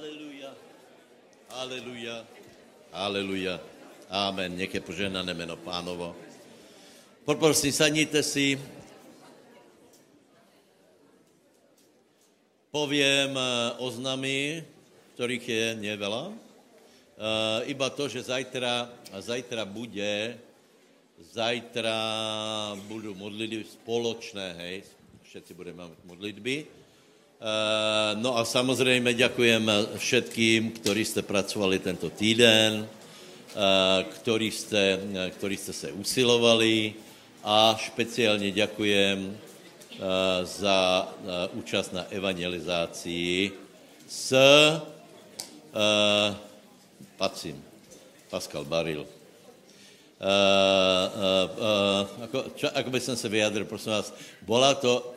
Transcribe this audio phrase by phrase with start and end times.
[0.00, 0.50] Aleluja.
[1.52, 2.16] Aleluja.
[2.88, 3.54] Aleluja.
[4.08, 4.56] Amen.
[4.56, 6.16] Nech je poženané jméno pánovo.
[7.28, 8.56] Poprosím, sadněte si.
[12.72, 14.64] Povím eh, oznamy,
[15.20, 16.32] ktorých je neveľa.
[17.20, 20.40] Uh, iba to, že zajtra, zajtra bude,
[21.20, 22.00] zajtra
[22.88, 24.88] budú modlitby spoločné, hej,
[25.28, 26.79] všetci budeme mať modlitby.
[27.40, 35.00] Uh, no a samozřejmě ďakujem všetkým, ktorí ste pracovali tento týden, uh, ktorí ste,
[35.40, 36.94] ktorí ste se usilovali
[37.40, 39.40] a špeciálně ďakujem
[40.00, 43.52] Eh, za eh, účast na evangelizácii
[44.08, 44.32] s
[47.20, 47.60] Pacim,
[48.32, 49.04] Pascal Baril.
[50.20, 54.12] Uh, uh, uh, ako, čo, ako by som se vyjadril, prosím vás,
[54.44, 55.14] bola to,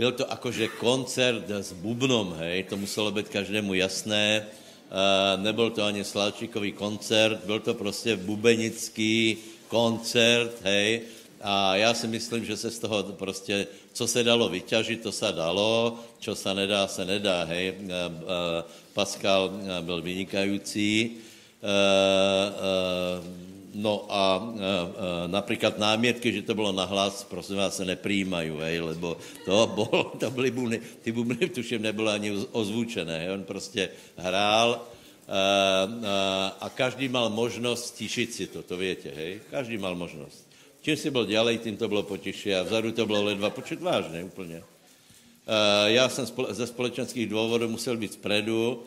[0.00, 5.84] byl to akože koncert s bubnom, hej, to muselo být každému jasné, uh, nebyl to
[5.84, 9.36] ani slavčíkový koncert, byl to prostě bubenický
[9.68, 11.00] koncert, hej,
[11.40, 15.32] a já si myslím, že se z toho prostě, co se dalo vyťažit, to se
[15.32, 17.74] dalo, čo se nedá, se nedá, hej.
[18.92, 21.16] Pascal byl vynikající.
[23.74, 24.52] No a
[25.26, 30.50] například námětky, že to bylo nahlas, prosím vás, se nepřijímají, lebo to, bol, to byly
[30.50, 34.86] bubny, ty bubny tuším nebyly ani ozvučené, on prostě hrál
[36.60, 40.50] a každý mal možnost stišit si to, to větě, hej, každý mal možnost.
[40.82, 44.24] Čím si byl dělej, tím to bylo potiše a vzadu to bylo ledva počet vážně
[44.24, 44.62] úplně.
[45.86, 48.82] Já jsem ze společenských důvodů musel být vpredu,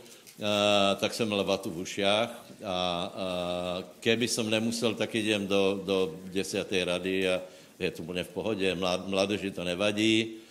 [1.00, 2.30] tak jsem měl vatu v uších a,
[2.64, 3.14] a
[4.00, 7.42] keby jsem nemusel, tak jdem do, do desáté rady a
[7.80, 10.44] je to úplně v pohodě, mládeži to nevadí,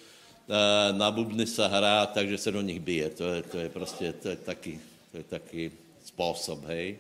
[0.93, 4.29] na bubny se hrá, takže se do nich bije, to je, to je prostě, to
[4.29, 4.81] je taky,
[5.13, 5.73] to je taky
[6.05, 6.99] způsob, hej.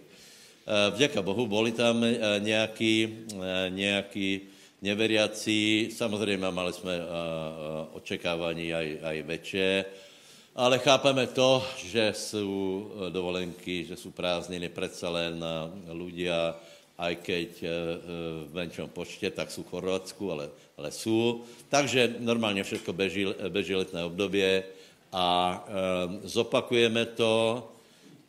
[0.62, 4.41] Eh, vďaka Bohu, boli tam eh, nějaký, eh, nějaký
[4.82, 6.98] neveriací, samozřejmě mali jsme
[7.92, 9.84] očekávání aj, aj večer,
[10.57, 15.45] ale chápeme to, že jsou dovolenky, že jsou prázdniny, predsa len
[15.89, 16.55] ľudia,
[16.99, 17.51] aj keď
[18.47, 21.43] v menšom počte, tak jsou v Chorvatsku, ale, ale jsou.
[21.69, 24.43] Takže normálně všechno beží, beží letné období
[25.13, 25.27] a
[25.67, 27.65] e, zopakujeme to,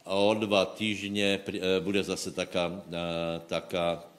[0.06, 4.13] o dva týždně eh, bude zase taká, eh, taká eh,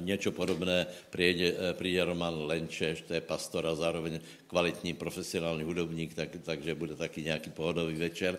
[0.00, 6.74] něco podobné, přijde, Roman Lenčeš, to je pastor a zároveň kvalitní profesionální hudobník, tak, takže
[6.74, 8.38] bude taky nějaký pohodový večer.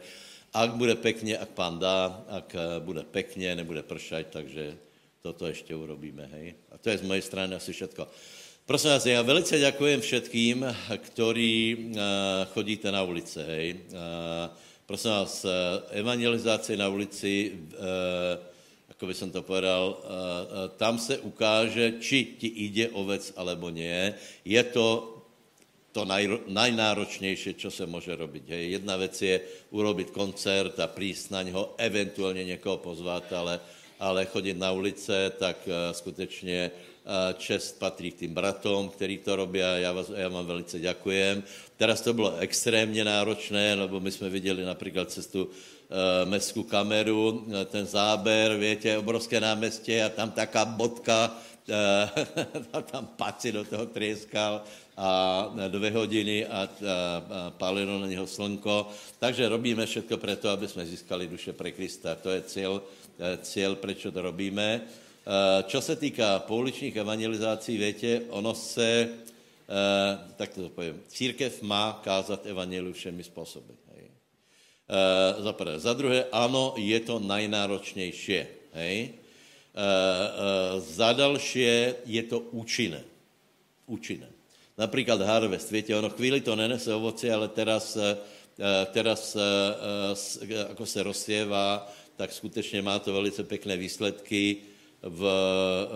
[0.54, 4.78] Ak bude pekně, ak pán dá, ak bude pekně, nebude pršať, takže
[5.22, 6.56] toto ještě urobíme, hej.
[6.72, 8.08] A to je z mojej strany asi všetko.
[8.66, 10.66] Prosím vás, já velice děkujem všetkým,
[10.98, 11.88] ktorí
[12.54, 13.76] chodíte na ulice, hej.
[14.86, 15.50] Prosím vás, eh,
[16.00, 17.52] evangelizace na ulici,
[18.98, 23.70] eh, jako by jsem to povedal, eh, tam se ukáže, či ti jde ovec, alebo
[23.70, 24.14] nie.
[24.46, 25.14] Je to
[25.92, 28.44] to naj, najnáročnější, co se může robiť.
[28.50, 28.72] Hej.
[28.72, 29.36] Jedna věc je
[29.74, 33.60] urobit koncert a prísť na něho, eventuálně někoho pozvat, ale,
[34.00, 36.72] ale chodit na ulice, tak uh, skutečně
[37.38, 41.44] čest patří k tým bratom, který to robí a já, vás, já vám velice děkujem.
[41.78, 45.50] Teraz to bylo extrémně náročné, lebo my jsme viděli například cestu
[46.26, 51.38] mestskou kameru, e, ten záber, větě, obrovské náměstí a tam taká bodka,
[51.70, 54.62] e, tam paci do toho tréskal
[54.98, 55.10] a
[55.68, 58.88] dvě hodiny a, a, a pálilo na něho slnko.
[59.20, 62.16] Takže robíme všechno pro to, aby jsme získali duše pre Krista.
[62.16, 62.84] To je cíl,
[63.42, 64.82] cíl proč to robíme.
[65.68, 69.10] Čo se týká pouličních evangelizací, větě, ono se
[69.68, 73.74] Eh, tak to povím, církev má kázat evangeliu všemi způsoby.
[74.88, 75.80] Uh, za prvé.
[75.80, 78.72] Za druhé, ano, je to najnáročnější.
[78.74, 79.12] Hej.
[79.76, 81.60] Uh, uh, za další
[82.06, 83.04] je to účinné.
[83.86, 84.28] Účinné.
[84.78, 87.98] Například harvest, víte, ono chvíli to nenese ovoci, ale teraz,
[88.94, 89.34] teraz
[90.70, 94.58] ako se rozsievá, tak skutečně má to velice pekné výsledky
[95.02, 95.22] v,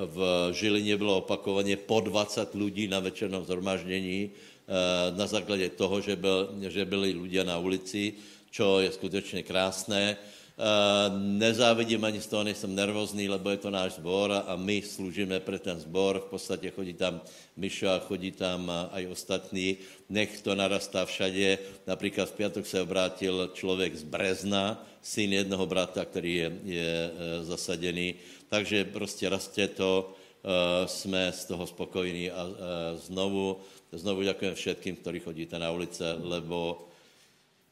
[0.05, 0.17] v
[0.53, 6.49] Žilině bylo opakovaně po 20 lidí na večernom zhromaždění eh, na základě toho, že, byl,
[6.69, 8.13] že byli lidé na ulici,
[8.51, 10.17] čo je skutečně krásné.
[10.61, 15.39] Eh, nezávidím ani z toho, nejsem nervózní, lebo je to náš sbor a my služíme
[15.39, 16.19] pro ten sbor.
[16.19, 17.21] V podstatě chodí tam
[17.57, 19.77] Mišo a chodí tam aj ostatní.
[20.09, 21.57] Nech to narastá všade.
[21.87, 27.43] Například v pátek se obrátil člověk z Brezna, syn jednoho brata, který je, je eh,
[27.43, 28.15] zasadený
[28.51, 32.47] takže prostě rastě to, eh, jsme z toho spokojení a
[32.95, 36.87] znovu, znovu děkujeme všetkým, kteří chodíte na ulice, lebo,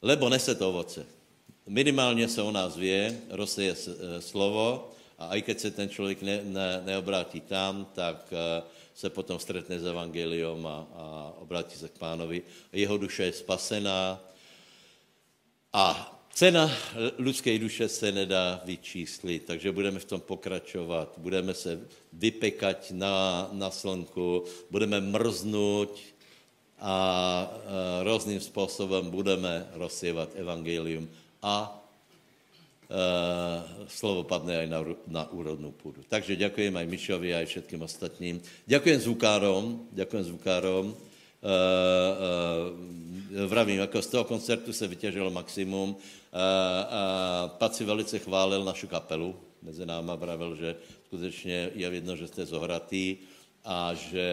[0.01, 1.05] lebo nese to ovoce.
[1.67, 3.75] minimálně se o nás vě, rozseje
[4.19, 8.33] slovo a i keď se ten člověk ne, ne, neobrátí tam, tak
[8.95, 12.41] se potom stretne s evangeliom a, a obrátí se k pánovi.
[12.73, 14.19] Jeho duše je spasená
[15.73, 16.71] a Cena
[17.17, 21.79] lidské duše se nedá vyčíslit, takže budeme v tom pokračovat, budeme se
[22.13, 25.99] vypekat na, na slnku, budeme mrznout
[26.81, 31.09] a, a různým způsobem budeme rozsievat evangelium
[31.41, 31.75] a
[32.89, 36.01] a slovo padne aj na, na úrodnou půdu.
[36.09, 38.41] Takže děkujem aj Mišovi, aj všetkým ostatním.
[38.65, 40.85] Děkujem zvukárom, děkujem zvukárom.
[40.89, 40.97] Uh,
[43.29, 45.89] uh, vravím, jako z toho koncertu se vytěžilo maximum.
[45.89, 52.15] Uh, uh, Pat si velice chválil našu kapelu, mezi náma vravil, že skutečně je vidno,
[52.15, 53.17] že jste zohratý
[53.65, 54.29] a že,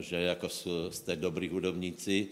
[0.00, 0.48] že jako
[0.90, 2.28] jste dobrý hudobníci,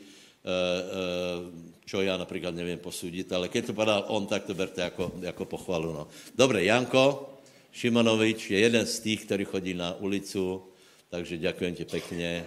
[1.85, 5.45] čo já například nevím posudit, ale když to padal on, tak to berte jako, jako
[5.45, 5.93] pochvalu.
[5.93, 6.09] No.
[6.35, 7.29] Dobre, Janko
[7.73, 10.63] Šimanovič je jeden z těch, který chodí na ulicu,
[11.11, 12.47] takže děkujem ti pekně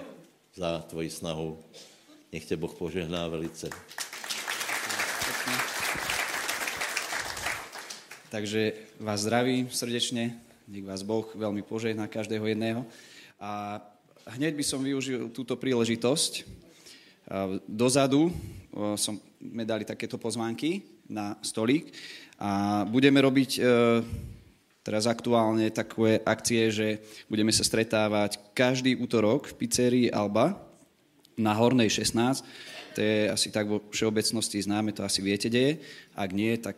[0.55, 1.59] za tvoji snahu.
[2.33, 3.69] Nech tě Boh požehná velice.
[8.29, 10.35] Takže vás zdravím srdečne,
[10.67, 12.83] nech vás Boh veľmi požehná každého jedného.
[13.39, 13.81] A
[14.35, 16.45] hneď by som využil túto príležitosť.
[17.65, 18.29] Dozadu
[18.95, 21.93] sme dali takéto pozvánky na stolík
[22.41, 23.59] a budeme robiť e,
[24.83, 26.87] teraz aktuálne takové akcie, že
[27.29, 30.57] budeme sa stretávať každý útorok v pizzerii Alba
[31.39, 32.43] na Hornej 16.
[32.95, 35.73] To je asi tak vo všeobecnosti známe, to asi viete, kde je.
[36.15, 36.75] Ak nie, tak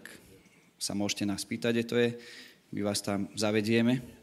[0.77, 2.09] sa môžete nás pýtať, kde to je.
[2.73, 4.16] My vás tam zavedieme.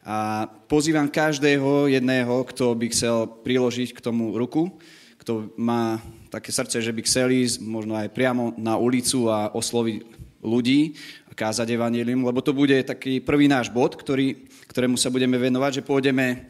[0.00, 4.72] A pozývam každého jedného, kto by chcel priložiť k tomu ruku,
[5.20, 6.00] kto má
[6.32, 10.00] také srdce, že by chceli ísť možno aj priamo na ulicu a osloviť
[10.40, 10.96] ľudí
[11.28, 15.80] a kázať evanílium, lebo to bude taký prvý náš bod, ktorý, ktorému sa budeme venovať,
[15.80, 16.48] že pôjdeme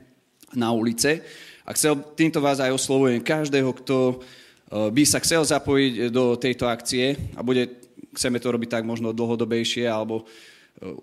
[0.54, 1.26] na ulice.
[1.66, 4.16] A chcel, týmto vás aj oslovujem každého, kto e,
[4.94, 7.66] by sa chcel zapojiť do tejto akcie a bude,
[8.14, 10.24] chceme to robiť tak možno dlhodobejšie alebo e,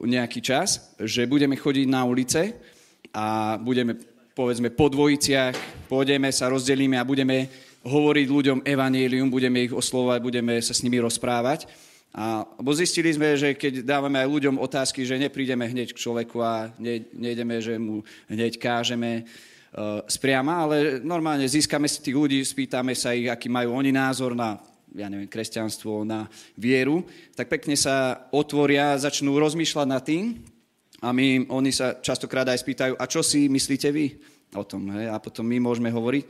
[0.01, 2.57] nejaký čas, že budeme chodiť na ulice
[3.13, 3.97] a budeme
[4.37, 7.49] povedzme po dvojiciach, pôjdeme sa, rozdelíme a budeme
[7.81, 11.65] hovoriť ľuďom evanílium, budeme ich oslovať, budeme sa s nimi rozprávať.
[12.13, 16.37] A, bo zistili sme, že keď dávame aj ľuďom otázky, že neprídeme hneď k človeku
[16.37, 22.37] a ne, nejdeme, že mu hneď kážeme uh, spriama, ale normálne získame si tých ľudí,
[22.45, 24.61] spýtame sa ich, aký majú oni názor na
[24.95, 27.03] ja neviem, kresťanstvo, na vieru,
[27.35, 30.39] tak pekne sa otvoria, začnú rozmýšľať nad tým
[31.03, 34.15] a my, oni sa častokrát aj spýtajú, a čo si myslíte vy
[34.55, 34.87] o tom?
[34.95, 35.11] Hej?
[35.11, 36.25] A potom my môžeme hovoriť,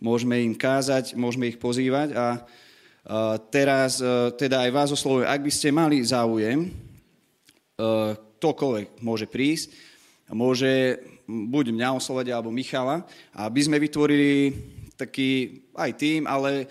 [0.00, 2.26] môžeme im kázať, môžeme ich pozývať a
[3.48, 6.70] teraz e, teda aj vás oslovujem, ak by ste mali záujem, e,
[8.38, 9.72] ktokoľvek môže prísť,
[10.28, 14.52] môže buď mňa oslovať, alebo Michala, aby sme vytvorili
[14.96, 16.68] taký aj tým, ale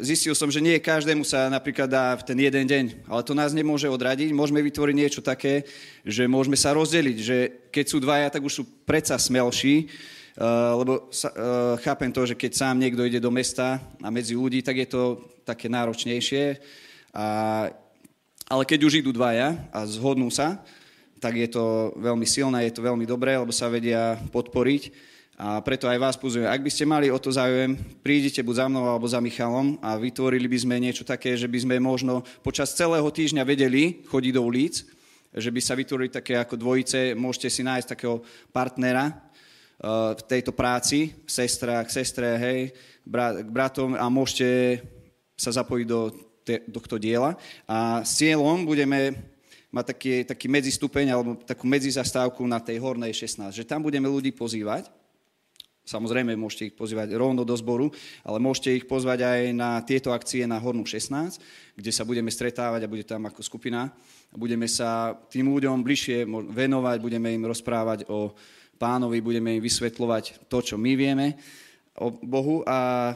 [0.00, 3.54] zistil som, že nie každému sa napríklad dá v ten jeden deň, ale to nás
[3.54, 4.34] nemôže odradiť.
[4.34, 5.66] Môžeme vytvoriť niečo také,
[6.02, 7.36] že môžeme sa rozdeliť, že
[7.70, 9.90] keď sú dvaja, tak už sú predsa smelší,
[10.34, 14.66] Uh, lebo uh, chápem to, že keď sám niekto ide do mesta a medzi ľudí,
[14.66, 16.58] tak je to také náročnejšie.
[17.14, 17.26] A,
[18.50, 20.58] ale keď už idú dvaja a zhodnú sa,
[21.22, 25.13] tak je to veľmi silné, je to veľmi dobré, lebo sa vedia podporiť.
[25.34, 27.74] A preto aj vás pozývam, ak by ste mali o to záujem,
[28.06, 31.58] prídite buď za mnou alebo za Michalom a vytvorili by sme niečo také, že by
[31.58, 34.86] sme možno počas celého týždňa vedeli chodiť do ulic,
[35.34, 38.22] že by sa vytvorili také ako dvojice, môžete si nájsť takého
[38.54, 39.10] partnera,
[40.14, 42.60] v tejto práci, sestra k sestre, hej,
[43.02, 44.80] brat, k bratom a môžete
[45.34, 46.14] sa zapojiť do
[46.70, 47.34] tohto diela.
[47.66, 49.18] A s cieľom budeme
[49.74, 54.30] mať taký, taký medzistupeň alebo takú medzizastávku na tej hornej 16, že tam budeme ľudí
[54.30, 54.86] pozývať.
[55.84, 57.92] Samozrejme, môžete ich pozývať rovno do zboru,
[58.24, 61.36] ale môžete ich pozvať aj na tieto akcie na Hornú 16,
[61.76, 63.92] kde sa budeme stretávať a bude tam ako skupina.
[64.32, 66.24] Budeme sa tým ľuďom bližšie
[66.56, 68.32] venovať, budeme im rozprávať o
[68.80, 71.36] pánovi, budeme im vysvetľovať to, čo my vieme
[72.00, 73.12] o Bohu a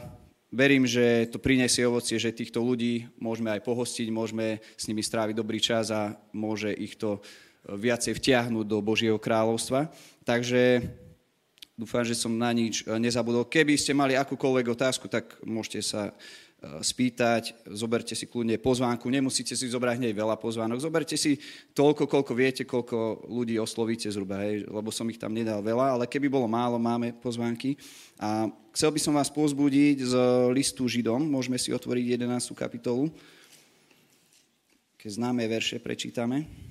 [0.53, 5.35] verím, že to prinesie ovocie, že týchto ľudí môžeme aj pohostiť, môžeme s nimi stráviť
[5.35, 7.17] dobrý čas a môže ich to
[7.65, 9.91] viacej vtiahnuť do Božieho kráľovstva.
[10.23, 10.85] Takže
[11.79, 13.47] dúfam, že som na nič nezabudol.
[13.47, 16.11] Keby ste mali akúkoľvek otázku, tak môžete sa
[16.59, 21.39] Eh, spýtať, zoberte si kľudne pozvánku, nemusíte si zobrať hneď veľa pozvánok, zoberte si
[21.71, 26.03] toľko, koľko viete, koľko ľudí oslovíte zhruba, hej, lebo som ich tam nedal veľa, ale
[26.03, 27.79] keby bolo málo, máme pozvánky.
[28.19, 30.13] A chcel by som vás pozbudiť z
[30.51, 32.51] listu Židom, môžeme si otvoriť 11.
[32.51, 33.07] kapitolu.
[34.99, 36.68] Keď známe verše prečítame.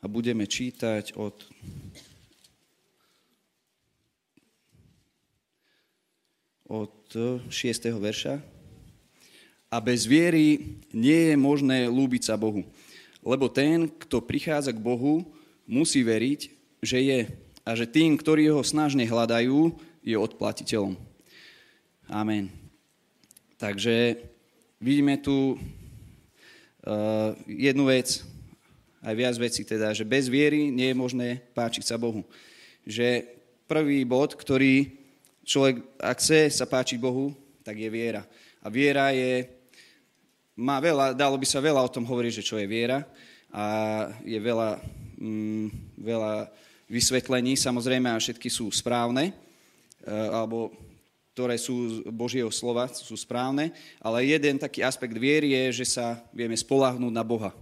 [0.00, 1.36] A budeme čítať od
[6.70, 6.94] od
[7.50, 7.50] 6.
[7.98, 8.38] verša.
[9.70, 12.62] A bez viery nie je možné lúbiť sa Bohu.
[13.26, 15.26] Lebo ten, kto prichádza k Bohu,
[15.66, 16.40] musí veriť,
[16.80, 17.20] že je
[17.66, 20.96] a že tým, ktorí ho snažne hľadajú, je odplatiteľom.
[22.08, 22.48] Amen.
[23.60, 24.16] Takže
[24.80, 28.24] vidíme tu uh, jednu vec,
[29.00, 32.24] aj viac vecí teda, že bez viery nie je možné páčiť sa Bohu.
[32.84, 33.24] Že
[33.64, 34.92] prvý bod, ktorý
[35.44, 37.32] človek, ak chce sa páčiť Bohu,
[37.64, 38.28] tak je viera.
[38.60, 39.48] A viera je,
[40.52, 43.08] má veľa, dalo by sa veľa o tom hovoriť, že čo je viera.
[43.50, 43.64] A
[44.22, 44.78] je veľa,
[45.16, 46.52] mm, veľa
[46.90, 49.32] vysvetlení, samozrejme, a všetky sú správne, e,
[50.10, 50.70] alebo
[51.32, 56.58] ktoré sú Božieho slova, sú správne, ale jeden taký aspekt viery je, že sa vieme
[56.58, 57.54] spolahnúť na Boha.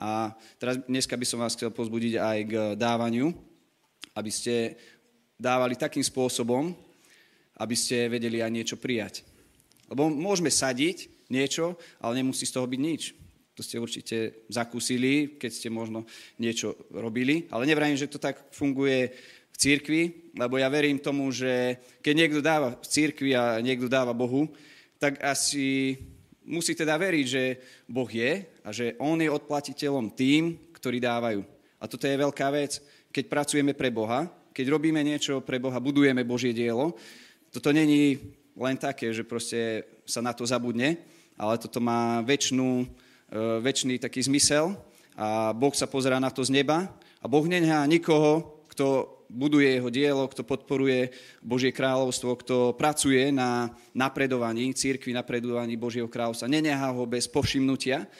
[0.00, 3.36] A teraz dneska by som vás chcel pozbudiť aj k dávaniu,
[4.16, 4.80] aby ste
[5.36, 6.72] dávali takým spôsobom,
[7.60, 9.28] aby ste vedeli aj niečo prijať.
[9.92, 13.02] Lebo môžeme sadiť niečo, ale nemusí z toho byť nič.
[13.52, 16.08] To ste určite zakúsili, keď ste možno
[16.40, 17.44] niečo robili.
[17.52, 19.12] Ale nevrajím, že to tak funguje
[19.52, 24.16] v církvi, lebo ja verím tomu, že keď niekto dáva v církvi a niekto dáva
[24.16, 24.48] Bohu,
[24.96, 26.00] tak asi
[26.48, 27.44] musí teda veriť, že
[27.84, 31.42] Boh je a že On je odplatiteľom tým, ktorí dávajú.
[31.82, 32.78] A toto je veľká vec.
[33.10, 36.94] Keď pracujeme pre Boha, keď robíme niečo pre Boha, budujeme Božie dielo,
[37.50, 38.22] toto není
[38.54, 41.02] len také, že proste sa na to zabudne,
[41.34, 42.86] ale toto má väčšinu
[43.30, 44.74] E, väčší taký zmysel
[45.14, 46.90] a Boh sa pozerá na to z neba
[47.22, 53.70] a Boh nenehá nikoho, kto buduje jeho dielo, kto podporuje Božie kráľovstvo, kto pracuje na
[53.94, 56.50] napredovaní, církvi napredovaní Božieho kráľovstva.
[56.50, 58.10] Nenehá ho bez povšimnutia,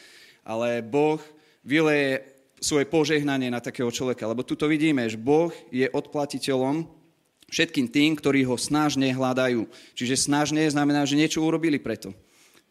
[0.44, 1.20] ale Boh
[1.64, 2.24] vyleje
[2.60, 4.28] svoje požehnanie na takého človeka.
[4.28, 6.84] Lebo tuto vidíme, že Boh je odplatiteľom
[7.50, 9.66] všetkým tým, ktorí ho snažne hľadajú.
[9.96, 12.14] Čiže snažne znamená, že niečo urobili preto.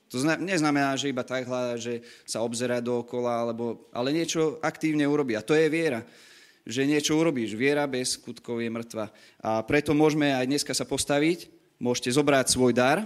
[0.10, 5.38] To neznamená, že iba tak hľadá, že sa obzerá dookola, alebo, ale niečo aktívne urobí.
[5.38, 6.02] A to je viera.
[6.66, 7.54] Že niečo urobíš.
[7.54, 9.14] Viera bez skutkov je mŕtva.
[9.38, 13.06] A preto môžeme aj dneska sa postaviť, môžete zobrať svoj dar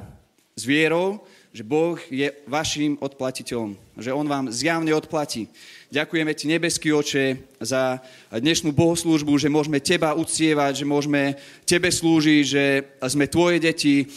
[0.55, 1.20] s vierou,
[1.53, 3.77] že Boh je vašim odplatiteľom.
[3.93, 5.45] Že On vám zjavne odplatí.
[5.93, 8.01] Ďakujeme Ti, nebeský oče, za
[8.33, 11.38] dnešnú bohoslúžbu, že môžeme Teba uctievať, že môžeme
[11.69, 12.63] Tebe slúžiť, že
[13.05, 14.10] sme Tvoje deti,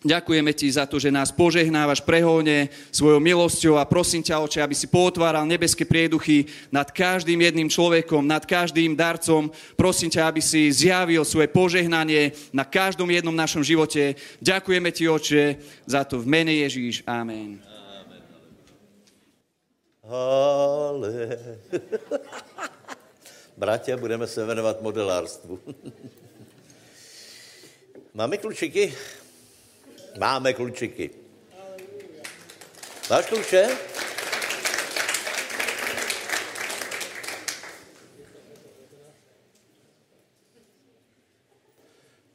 [0.00, 4.72] Ďakujeme ti za to, že nás požehnávaš prehone svojou milosťou a prosím ťa, oče, aby
[4.72, 9.52] si potváral nebeské prieduchy nad každým jedným človekom, nad každým darcom.
[9.76, 14.16] Prosím ťa, aby si zjavil svoje požehnanie na každom jednom našom živote.
[14.40, 17.04] Ďakujeme ti, oče, za to v mene Ježíš.
[17.04, 17.60] Amen.
[20.08, 21.12] Ale.
[23.60, 25.60] Bratia, budeme se venovat modelárstvu.
[28.16, 28.96] Máme klučiky?
[30.18, 31.10] Máme klučiky.
[33.10, 33.68] Máš kluče?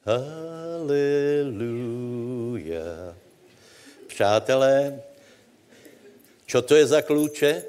[0.05, 1.55] Haleluja.
[4.07, 5.03] Přátelé,
[6.45, 7.63] čo to je za kluče?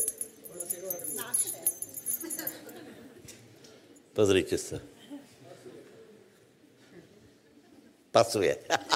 [4.12, 4.80] Pozrite se.
[8.10, 8.56] Pasuje.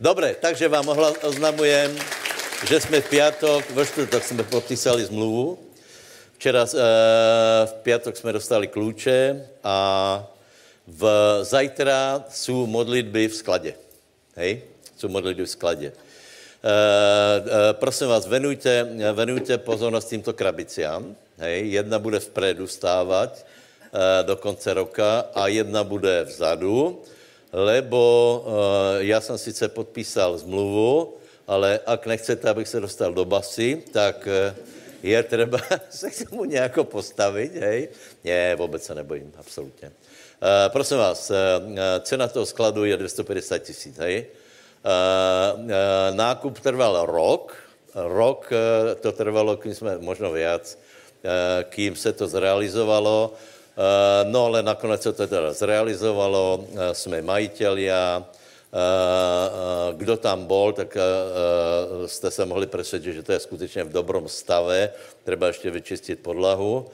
[0.00, 0.86] Dobre, takže vám
[1.22, 1.90] oznamujem,
[2.68, 5.58] že jsme v piatok, ve čtvrtok jsme podpísali zmluvu.
[6.38, 6.66] Včera e,
[7.66, 9.76] v piatok jsme dostali klíče a
[10.86, 11.02] v
[11.42, 13.74] zajtra jsou modlitby v skladě.
[14.36, 14.62] Hej?
[14.96, 15.86] Jsou modlitby v skladě.
[15.86, 21.16] E, e, prosím vás, venujte, venujte pozornost tímto krabiciám.
[21.38, 21.70] Hej?
[21.70, 27.02] Jedna bude vpredu stávat e, do konce roka a jedna bude vzadu
[27.52, 28.00] lebo
[28.46, 28.52] uh,
[28.98, 34.56] já jsem sice podpísal zmluvu, ale ak nechcete, abych se dostal do basy, tak uh,
[35.02, 35.58] je třeba
[35.90, 37.88] se k tomu nějako postavit, hej?
[38.24, 39.88] Ne, vůbec se nebojím, absolutně.
[39.88, 41.32] Uh, prosím vás,
[42.00, 44.26] cena toho skladu je 250 tisíc, hej?
[46.12, 47.56] Nákup trval rok,
[47.94, 48.50] rok
[49.00, 50.78] to trvalo, kým jsme, možno viac,
[51.68, 53.57] kým se to zrealizovalo, Eh,
[54.26, 58.76] no ale nakonec se to teda zrealizovalo, eh, jsme majitelia, eh,
[59.94, 60.96] kdo tam bol, tak
[62.06, 64.92] jste se mohli přesvědčit, že to je skutečně v dobrom stave,
[65.24, 66.90] třeba ještě vyčistit podlahu.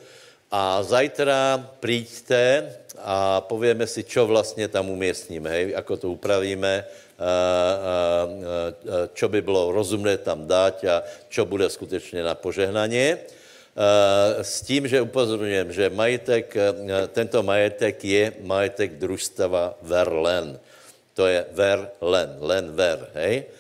[0.55, 2.71] A zajtra príďte
[3.03, 6.85] a povieme si, čo vlastně tam umiestníme, hej, ako to upravíme,
[9.14, 13.19] čo by bylo rozumné tam dát a čo bude skutečně na požehnanie.
[14.43, 16.47] S tím, že upozorňujem, že majetek,
[17.11, 20.62] tento majetek je majetek družstva Verlen.
[21.19, 23.50] To je Verlen, len ver, hej?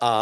[0.00, 0.14] A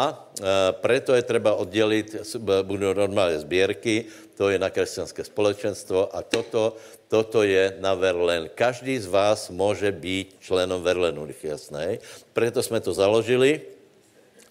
[0.80, 2.16] preto je třeba oddělit,
[2.62, 4.04] budou normálně sbírky,
[4.36, 6.76] to je na křesťanské společenstvo a toto,
[7.08, 8.48] toto je na Verlen.
[8.54, 11.98] Každý z vás může být členom Verlenu, jasné.
[12.32, 13.60] Proto jsme to založili,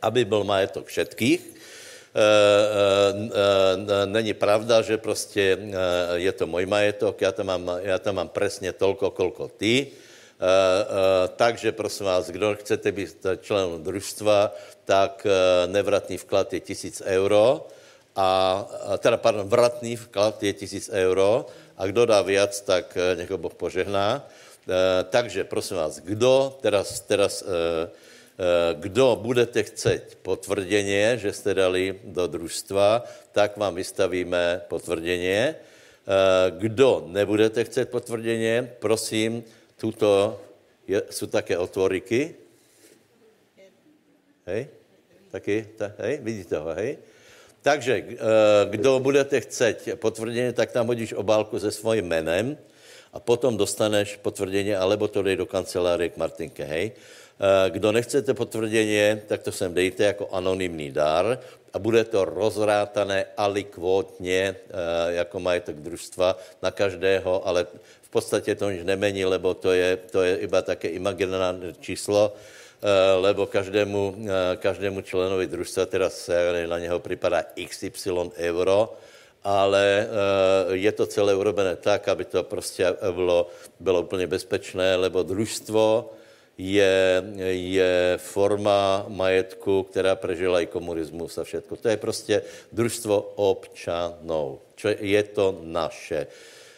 [0.01, 1.56] aby byl majetok všetkých.
[2.15, 5.57] E, e, e, není pravda, že prostě
[6.13, 9.87] je to můj majetok, já tam mám, já tam mám přesně tolko, kolko ty
[10.37, 14.53] Eh, eh, takže prosím vás, kdo chcete být členem družstva,
[14.85, 17.67] tak eh, nevratný vklad je tisíc euro,
[18.17, 18.65] a,
[18.97, 21.45] teda, pardon, vratný vklad je tisíc euro
[21.77, 24.25] a kdo dá víc, tak nech ho Boh požehná.
[25.09, 27.45] Takže prosím vás, kdo teraz, teraz
[28.73, 35.55] kdo budete chcet potvrděně, že jste dali do družstva, tak vám vystavíme potvrděně.
[36.49, 39.43] Kdo nebudete chcet potvrděně, prosím,
[39.77, 40.41] tuto
[40.87, 42.35] je, jsou také otvoriky.
[44.45, 44.67] Hej?
[45.31, 46.19] Taky, ta, hej?
[46.23, 46.97] Vidíte ho, hej?
[47.61, 48.15] Takže, eh,
[48.69, 52.57] kdo budete chcet potvrdění, tak tam hodíš obálku se svým jménem
[53.13, 56.95] a potom dostaneš potvrdění, alebo to dej do kancelárie k Martinke, hej?
[57.37, 61.39] Eh, kdo nechcete potvrdění, tak to sem dejte jako anonymní dar
[61.73, 67.67] a bude to rozrátané alikvotně eh, jako majetek družstva na každého, ale
[68.01, 73.13] v podstatě to nic nemení, lebo to je, to je iba také imaginární číslo, eh,
[73.21, 74.15] lebo každému,
[74.57, 78.97] každému členovi družstva teda se na něho připadá XY euro,
[79.43, 80.07] ale
[80.73, 83.47] je to celé urobené tak, aby to prostě bylo,
[83.79, 86.17] bylo úplně bezpečné, lebo družstvo
[86.57, 91.75] je, je forma majetku, která prežila i komunismus a všetko.
[91.75, 92.41] To je prostě
[92.71, 94.59] družstvo občanů.
[94.99, 96.27] Je to naše.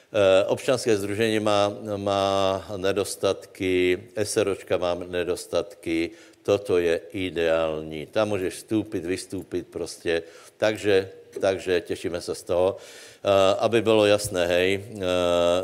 [0.09, 6.11] Eh, občanské združení má, má nedostatky, SROčka má nedostatky,
[6.43, 8.05] toto je ideální.
[8.05, 10.23] Tam můžeš vstoupit, vystoupit prostě.
[10.57, 12.77] Takže, takže těšíme se z toho.
[13.23, 15.01] Eh, aby bylo jasné, hej, eh,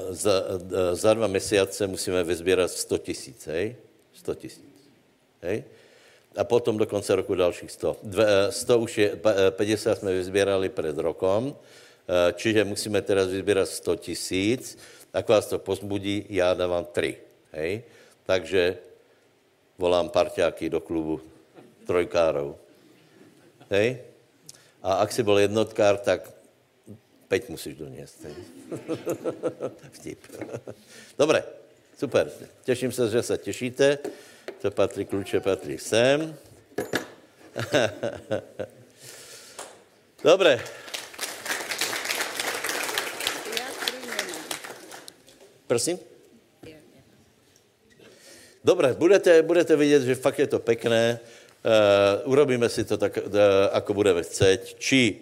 [0.10, 0.44] za,
[0.94, 3.76] za dva měsíce musíme vyzbírat 100 tisíc, hej?
[4.26, 4.74] 100 tisíc,
[5.46, 5.62] hej?
[6.36, 7.98] A potom do konce roku dalších 100.
[8.04, 9.10] Dve, 100 už je,
[9.50, 11.56] 50 jsme vyzbírali před rokom,
[12.06, 14.78] Eh, čiže musíme teraz vybírat 100 tisíc,
[15.10, 17.18] tak vás to pozbudí, já dávám 3.
[17.52, 17.84] Hej?
[18.26, 18.78] Takže
[19.78, 21.22] volám parťáky do klubu
[21.90, 22.56] trojkárov.
[23.74, 24.06] Hej?
[24.86, 26.30] A ak si byl jednotkár, tak
[27.26, 28.30] peť musíš doniesť.
[29.98, 30.22] Vtip.
[31.18, 31.42] Dobre,
[31.98, 32.32] super.
[32.64, 33.98] Těším se, že se těšíte.
[34.62, 36.36] To patří, kluče patří sem.
[40.24, 40.60] Dobre,
[45.68, 46.00] Prosím?
[48.64, 51.20] Dobre, budete, budete vidět, že fakt je to pekné.
[51.66, 53.24] Uh, urobíme si to tak, uh,
[53.72, 54.76] ako budeme chcet.
[54.78, 55.22] Či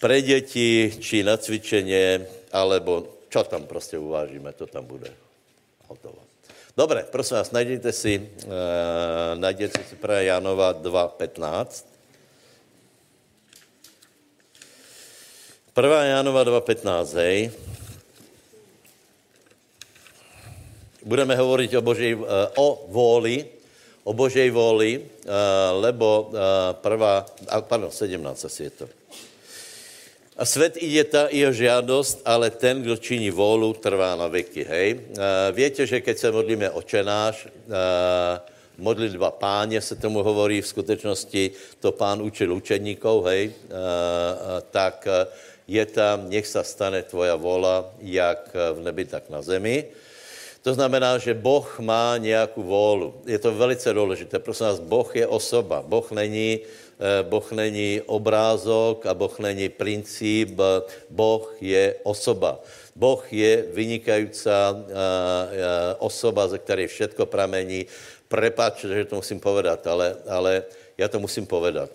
[0.00, 5.25] pre děti, či na cvičenie, alebo čo tam prostě uvážíme, to tam bude
[5.88, 6.18] hotovo.
[6.76, 8.52] Dobre, prosím vás, najděte si, uh,
[9.34, 11.84] najděte si pre Janova 2.15.
[15.76, 16.04] 1.
[16.04, 17.50] Janova 2.15, hej.
[21.06, 23.46] budeme hovorit o, Božej, eh, o vůli,
[24.04, 25.30] o Božej vůli, eh,
[25.70, 27.26] lebo eh, prvá,
[27.60, 28.86] pardon, 17 asi je to.
[30.36, 35.00] A svět ide ta jeho žádost, ale ten, kdo činí vůlu, trvá na věky, hej.
[35.52, 37.48] Víte, že keď se modlíme očenáš,
[38.78, 43.52] modlitba páně se tomu hovorí v skutečnosti, to pán učil učeníkov, hej,
[44.70, 45.08] tak
[45.68, 49.84] je tam, nech se stane tvoja vola, jak v nebi, tak na zemi.
[50.62, 53.14] To znamená, že Boh má nějakou vůlu.
[53.26, 54.38] Je to velice důležité.
[54.38, 55.82] Prosím vás, Boh je osoba.
[55.86, 56.60] Boh není,
[57.22, 60.56] boh není obrázok a Boh není princip.
[61.10, 62.60] Boh je osoba.
[62.96, 67.86] Boh je vynikající eh, eh, osoba, ze které všetko pramení.
[68.28, 70.64] Prepač, že to musím povedat, ale, ale
[70.98, 71.90] já to musím povedat.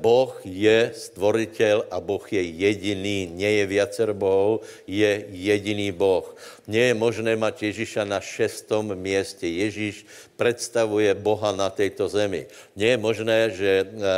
[0.00, 6.24] Boh je stvoritel a Boh je jediný, nie je viacero bohov, je jediný Boh.
[6.64, 9.44] Nie je možné mať Ježíša na šestom mieste.
[9.44, 10.08] Ježíš
[10.40, 12.48] představuje Boha na této zemi.
[12.80, 13.72] Nie je možné, že,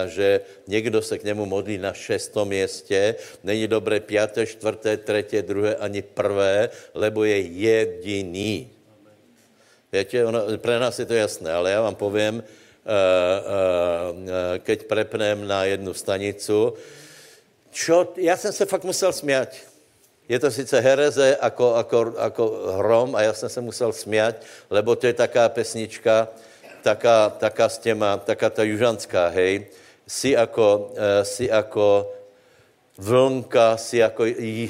[0.06, 0.28] že
[0.70, 3.18] někdo se k němu modlí na šestom městě.
[3.42, 8.70] Není dobré páté, čtvrté, třetí, druhé ani prvé, lebo je jediný.
[9.90, 12.59] Víte, ono, pre nás je to jasné, ale já vám povím, Eh, eh,
[14.58, 16.74] keď prepnem na jednu stanicu.
[17.70, 19.54] Čo, já jsem se fakt musel smět.
[20.28, 22.44] Je to sice hereze jako, jako, jako
[22.76, 26.28] hrom a já jsem se musel smět, lebo to je taká pesnička,
[26.82, 29.66] taká, taká s těma, taká ta južanská, hej.
[30.06, 32.12] Si jako, si jako
[32.98, 34.24] vlnka, si jako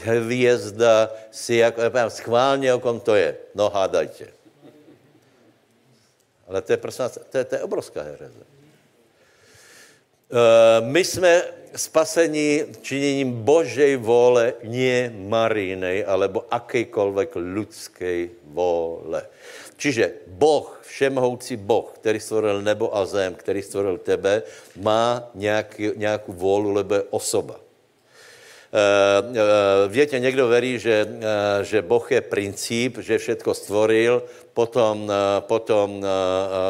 [0.04, 3.36] hvězda, si jako, schválně, o kom to je.
[3.54, 4.39] No hádajte.
[6.50, 8.42] Ale to je, prosím to je, to je obrovská hereze.
[10.30, 11.42] Uh, my jsme
[11.76, 19.22] spasení činěním Božej vole, nie Marinej, alebo akýkoliv ľudskej vole.
[19.78, 24.42] Čiže Boh, všemohoucí Boh, který stvoril nebo a zem, který stvoril tebe,
[24.76, 27.60] má nějaký, nějakou vůlu, lebo je osoba.
[28.70, 34.22] Eh, eh, Víte, někdo verí, že, eh, že Boh je princíp, že všetko stvoril,
[34.54, 35.10] potom,
[35.46, 36.02] potom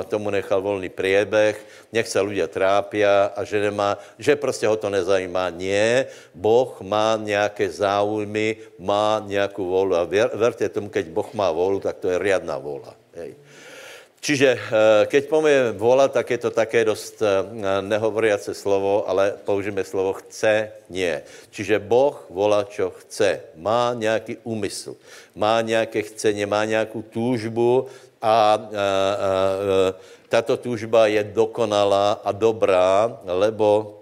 [0.08, 1.56] tomu nechal volný priebeh,
[1.92, 5.50] nech se ľudia trápia a že, nemá, že prostě ho to nezajímá.
[5.50, 11.50] Nie, Boh má nějaké záujmy, má nějakou volu a věr, verte tomu, keď Boh má
[11.50, 12.94] volu, tak to je riadná vola.
[13.16, 13.34] Hej.
[14.20, 14.60] Čiže eh,
[15.08, 17.40] keď povíme vola, tak je to také dost eh,
[17.80, 21.24] nehovoriace slovo, ale použijeme slovo chce, nie.
[21.48, 23.40] Čiže Boh volá, čo chce.
[23.56, 24.92] Má nějaký úmysl,
[25.32, 27.88] má nějaké chcení, má nějakou túžbu
[28.20, 28.60] a, a, a, a
[30.28, 33.98] tato túžba je dokonalá a dobrá, lebo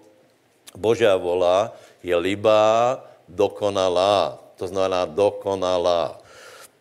[0.76, 4.36] Božá vola je libá, dokonalá.
[4.58, 6.17] To znamená dokonalá.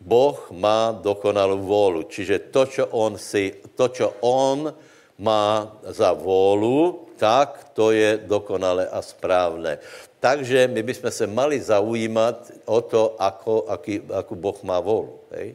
[0.08, 2.00] Boh má dokonalou vůlu.
[2.08, 4.72] Čiže to, čo on, si, to, čo on
[5.20, 9.78] má za vůlu, tak to je dokonale a správné.
[10.20, 15.20] Takže my bychom se mali zaujímat o to, ako, aký, akú Boh má vůlu.
[15.30, 15.54] Hej?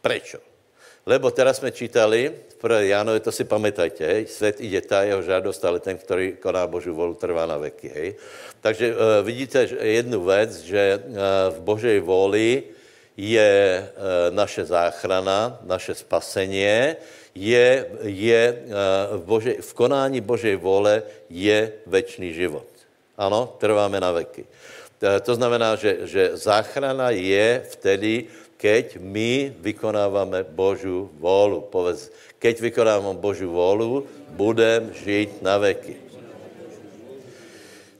[0.00, 0.38] Prečo?
[1.06, 2.80] Lebo teraz jsme čítali v 1.
[2.80, 4.26] Jánovi, to si pamätajte, hej?
[4.26, 7.88] svět ide tá jeho žádost, ale ten, který koná Boží volu, trvá na veky.
[7.88, 8.08] Hej?
[8.62, 11.14] Takže uh, vidíte jednu věc, že uh,
[11.50, 12.62] v Božej voli
[13.16, 13.90] je eh,
[14.30, 16.96] naše záchrana, naše spasení,
[17.34, 18.68] je, je eh,
[19.16, 22.66] v, Bože, v konání Božej vole je večný život.
[23.16, 24.44] Ano, trváme na veky.
[25.02, 31.66] To znamená, že, že záchrana je vtedy, keď my vykonáváme Božu volu.
[31.66, 34.06] Povedz, keď vykonáváme Božu volu,
[34.38, 36.01] budem žít na veky.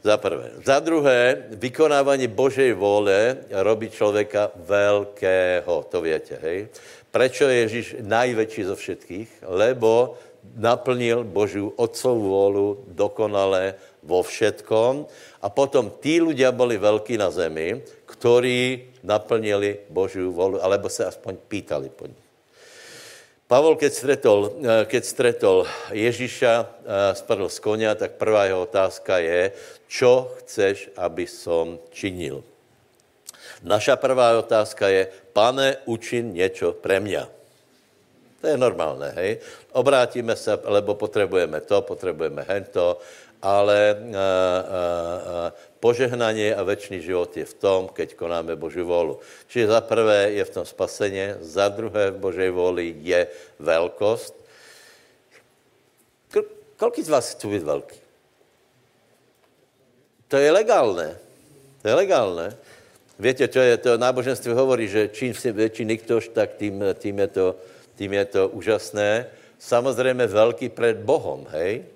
[0.03, 0.51] Za prvé.
[0.67, 6.69] Za druhé, vykonávání Božej vole robí člověka velkého, to větě, hej?
[7.11, 9.31] Prečo je Ježíš největší zo všetkých?
[9.47, 10.19] Lebo
[10.59, 15.07] naplnil Božiu otcovou volu dokonale vo všetkom
[15.39, 17.79] a potom tí ľudia boli velký na zemi,
[18.11, 22.22] ktorí naplnili Božiu volu, alebo se aspoň pýtali po ní.
[23.53, 25.57] Pavol, keď stretol, eh, keď stretol
[25.93, 26.67] Ježíša, eh,
[27.13, 29.53] spadl z konia, tak prvá jeho otázka je,
[29.93, 32.41] čo chceš, aby som činil.
[33.61, 37.29] Naša prvá otázka je, pane, učin něco pre mňa.
[38.41, 39.31] To je normálné, hej?
[39.77, 42.99] Obrátíme se, lebo potřebujeme to, potřebujeme hento,
[43.43, 49.19] ale uh, uh, uh, požehnanie a večný život je v tom, keď konáme Boží volu.
[49.51, 53.27] Čiže za prvé je v tom spaseně, za druhé v Božej voli je
[53.59, 54.39] velkost.
[56.79, 57.99] Kolik z vás chcú být velký?
[60.31, 61.19] To je legálné.
[61.83, 62.47] To je legálné.
[63.19, 67.29] Víte, čo je to náboženství hovorí, že čím si větší niktož, tak tím, tím, je
[67.29, 67.47] to,
[67.95, 69.27] tím je to úžasné.
[69.59, 71.87] Samozřejmě velký před Bohom, hej?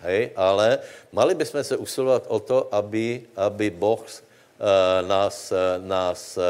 [0.00, 0.78] Hej, ale
[1.12, 6.44] mali bychom se usilovat o to, aby, aby Boh uh, nás, uh, nás uh,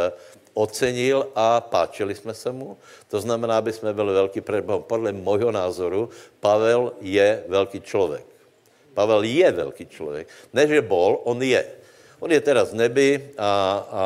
[0.58, 2.76] ocenil a páčili jsme se mu.
[3.08, 4.82] To znamená, aby jsme byli velký před Bohem.
[4.82, 8.26] Podle mojho názoru Pavel je velký člověk.
[8.94, 10.26] Pavel je velký člověk.
[10.52, 11.62] Ne, že bol, on je.
[12.18, 13.50] On je teraz v nebi a,
[13.90, 14.04] a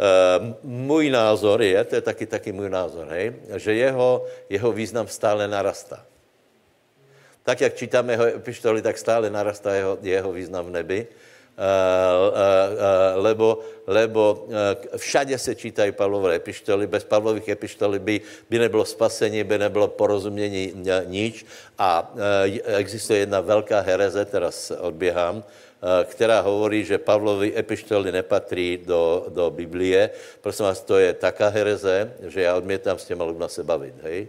[0.00, 5.04] e, můj názor je, to je taky, taky můj názor, hej, že jeho, jeho význam
[5.04, 6.00] stále narastá.
[7.42, 11.06] Tak, jak čítáme jeho epištoly, tak stále narastá jeho, jeho význam v nebi.
[13.14, 14.48] lebo, lebo
[14.96, 20.72] všade se čítají Pavlové epištoly, bez Pavlových epištoly by, by nebylo spasení, by nebylo porozumění
[21.04, 21.46] nič
[21.78, 22.14] a
[22.76, 25.44] existuje jedna velká hereze, teraz odběhám,
[26.04, 30.10] která hovorí, že Pavlovi epištoly nepatří do, do Biblie.
[30.40, 34.28] Prosím vás, to je taká hereze, že já odmětám s těma lidma se bavit, hej?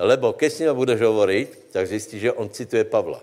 [0.00, 3.20] Lebo keď s ním budeš hovoriť, tak zjistíš, že on cituje Pavla.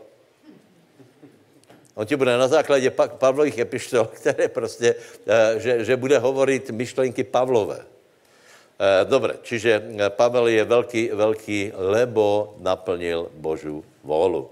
[1.98, 4.96] On ti bude na základě Pavlových epištol, které prostě,
[5.28, 7.82] eh, že, že bude hovorit myšlenky Pavlové.
[7.82, 14.50] Eh, Dobre, čiže eh, Pavel je velký, velký, lebo naplnil Božu volu.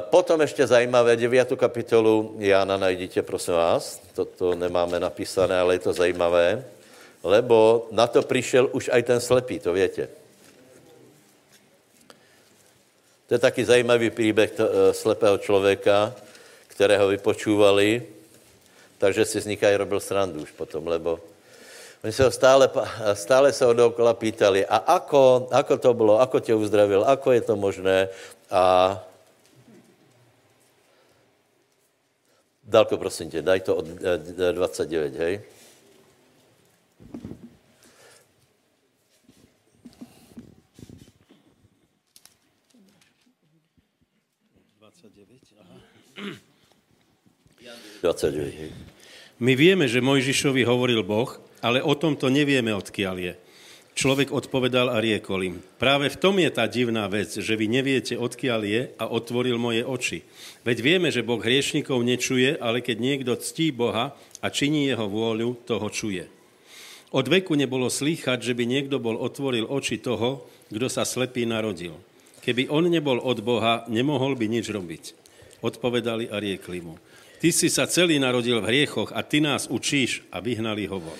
[0.00, 1.56] Potom ještě zajímavé, 9.
[1.56, 6.64] kapitolu Jána najdíte, prosím vás, to, to nemáme napísané, ale je to zajímavé,
[7.24, 10.19] lebo na to přišel už aj ten slepý, to větě.
[13.30, 16.10] To je taky zajímavý příběh eh, slepého člověka,
[16.66, 18.02] kterého vypočúvali,
[18.98, 21.22] takže si z nich aj robil srandu už potom, lebo
[22.02, 22.66] oni se ho stále,
[23.14, 27.40] stále se ho dookola pýtali, a ako, ako to bylo, ako tě uzdravil, ako je
[27.40, 28.08] to možné?
[28.50, 28.98] A
[32.66, 35.34] Dálko, prosím tě, daj to od eh, 29, eh, hej?
[48.00, 49.44] 20.
[49.44, 53.34] My vieme, že Mojžišovi hovoril Boh, ale o tom to nevieme, odkiaľ je.
[53.92, 58.16] Človek odpovedal a riekol im, práve v tom je tá divná vec, že vy neviete,
[58.16, 60.24] odkiaľ je a otvoril moje oči.
[60.64, 65.60] Veď vieme, že Boh hriešnikov nečuje, ale keď niekto ctí Boha a činí jeho vôľu,
[65.68, 66.24] toho čuje.
[67.12, 71.98] Od veku nebolo slýchať, že by niekto bol otvoril oči toho, kto sa slepý narodil.
[72.40, 75.04] Keby on nebol od Boha, nemohol by nič robiť.
[75.60, 76.96] Odpovedali a riekli mu–
[77.40, 81.16] ty si sa celý narodil v hriechoch a ty nás učíš a vyhnali ho von.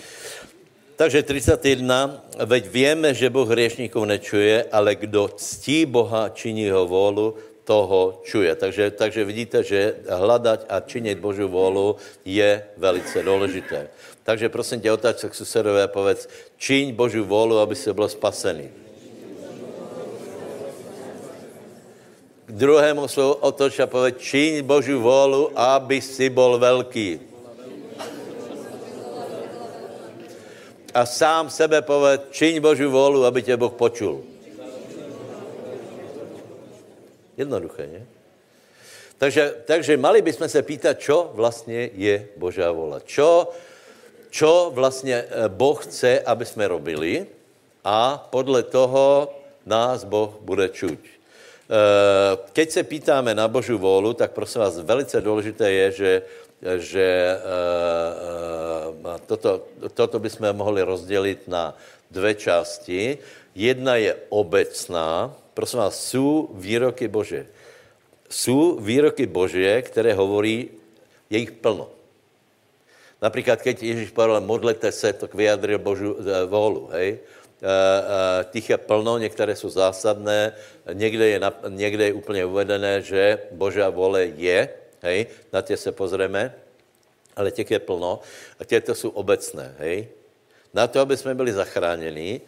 [1.01, 7.41] Takže 31, veď vieme, že Boh hriešníkov nečuje, ale kdo ctí Boha, činí ho volu,
[7.65, 8.53] toho čuje.
[8.53, 13.89] Takže, takže vidíte, že hledat a činit Boží volu je velice důležité.
[14.23, 16.29] Takže prosím tě, otač se k susedové a povedz,
[16.61, 18.69] čiň Boží volu, aby se byl spasený.
[22.51, 27.31] Druhému slovu otoč a povedz, čiň Boží volu, aby si bol veľký.
[30.91, 34.27] A sám sebe povedz, čiň Boží volu, aby tě Boh počul.
[37.39, 38.03] Jednoduché, ne?
[39.21, 43.01] Takže, takže mali bychom se pýtat, čo vlastně je Božá vola.
[43.05, 43.53] Čo,
[44.31, 47.27] čo vlastně eh, Boh chce, aby jsme robili
[47.85, 49.29] a podle toho
[49.67, 51.20] nás Boh bude čuť.
[51.71, 56.13] Eh, keď se pýtáme na Boží vůlu, tak prosím vás, velice důležité je, že,
[56.83, 57.47] že eh,
[59.15, 61.79] eh, toto, toto bychom mohli rozdělit na
[62.11, 63.19] dvě části.
[63.55, 67.47] Jedna je obecná, prosím vás, jsou výroky Bože.
[68.31, 70.75] Jsou výroky Bože, které hovorí,
[71.31, 71.87] je jich plno.
[73.23, 76.05] Například, keď Ježíš povedal, modlete se, tak vyjadril Boží
[76.47, 77.19] vůlu, hej?
[77.61, 80.53] Eh, eh, těch je plno, některé jsou zásadné,
[80.93, 84.69] někde je, někde je úplně uvedené, že Božá vole je,
[85.03, 86.55] hej, na tě se pozřeme,
[87.37, 88.21] ale těch je plno
[88.61, 90.09] a těto jsou obecné, hej.
[90.75, 92.47] Na to, aby jsme byli zachráněni, uh,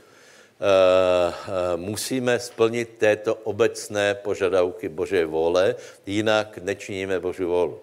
[1.76, 5.74] musíme splnit této obecné požadavky Boží vole,
[6.06, 7.80] jinak nečiníme Boží volu.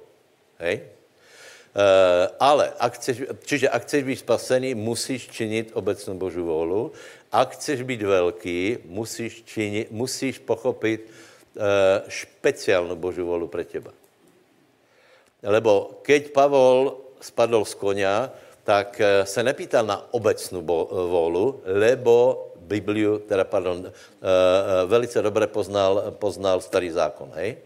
[0.59, 0.81] Hej?
[2.39, 6.91] Ale, ak chceš, čiže ak chceš být spasený, musíš činit obecnou Boží volu
[7.31, 11.61] ak chceš být velký, musíš, čini, musíš pochopit uh,
[12.09, 13.93] špeciálnu Boží volu pre teba.
[15.45, 18.33] Lebo keď Pavol spadl z konia,
[18.65, 23.91] tak uh, se nepýtal na obecnou volu, lebo Bibliu, teda pardon, uh,
[24.85, 27.57] velice dobře poznal, poznal starý zákon, hej?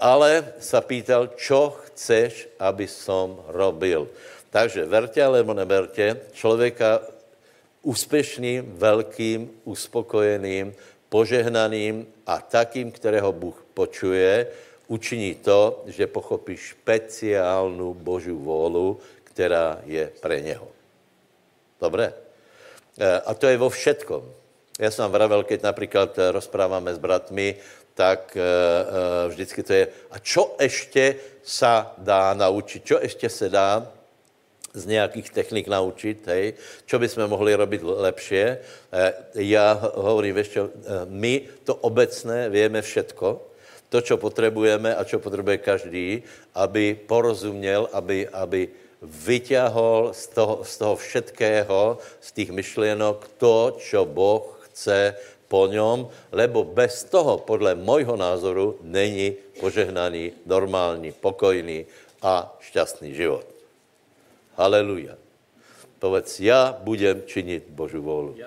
[0.00, 4.08] Ale sa pýtal, čo chceš, aby som robil.
[4.48, 7.04] Takže verte alebo neberte, člověka
[7.82, 10.74] úspěšným, velkým, uspokojeným,
[11.08, 14.46] požehnaným a takým, kterého Bůh počuje,
[14.86, 20.68] učiní to, že pochopí špeciálnu Boží vůlu, která je pre něho.
[21.80, 22.12] Dobré?
[22.98, 24.22] E, a to je vo všetkom.
[24.78, 27.56] Já jsem vám vravel, keď například rozpráváme s bratmi,
[27.94, 33.48] tak e, e, vždycky to je, a čo ještě sa dá naučit, čo ještě se
[33.48, 33.86] dá
[34.74, 36.54] z nějakých technik naučit, hej,
[36.86, 38.58] čo by jsme mohli robit lepšie.
[38.92, 40.70] Eh, já hovorím, ještě, eh,
[41.08, 43.40] my to obecné víme všetko,
[43.90, 46.22] to, čo potřebujeme a čo potřebuje každý,
[46.54, 48.68] aby porozuměl, aby, aby
[49.02, 55.16] vyťahol z toho, z toho všetkého, z těch myšlienok, to, čo Boh chce
[55.50, 61.86] po něm, lebo bez toho, podle mojho názoru, není požehnaný, normální, pokojný
[62.22, 63.59] a šťastný život.
[64.60, 65.16] Haleluja.
[65.98, 68.44] Povedz, já budem činit Boží vůli.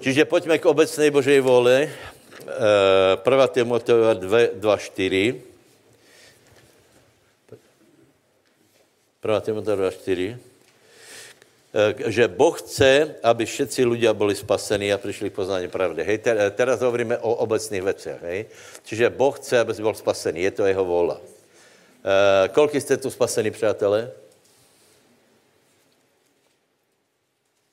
[0.00, 1.90] Čiže pojďme k obecné Božej vůli.
[3.30, 3.46] 1.
[3.46, 4.14] Timotejova
[4.58, 5.42] 2, 4.
[9.22, 9.40] 1.
[9.40, 10.38] Timotejova 2, 4
[12.06, 16.04] že Boh chce, aby všetci ľudia byli spasení a přišli k poznání pravdy.
[16.04, 16.18] Hej,
[16.52, 18.20] teraz hovoríme o obecných veciach.
[18.28, 18.52] Hej?
[18.84, 20.42] Čiže Boh chce, aby byl spasený.
[20.42, 21.16] Je to jeho vůle.
[21.16, 24.12] E, kolik jste tu spasení, přátelé?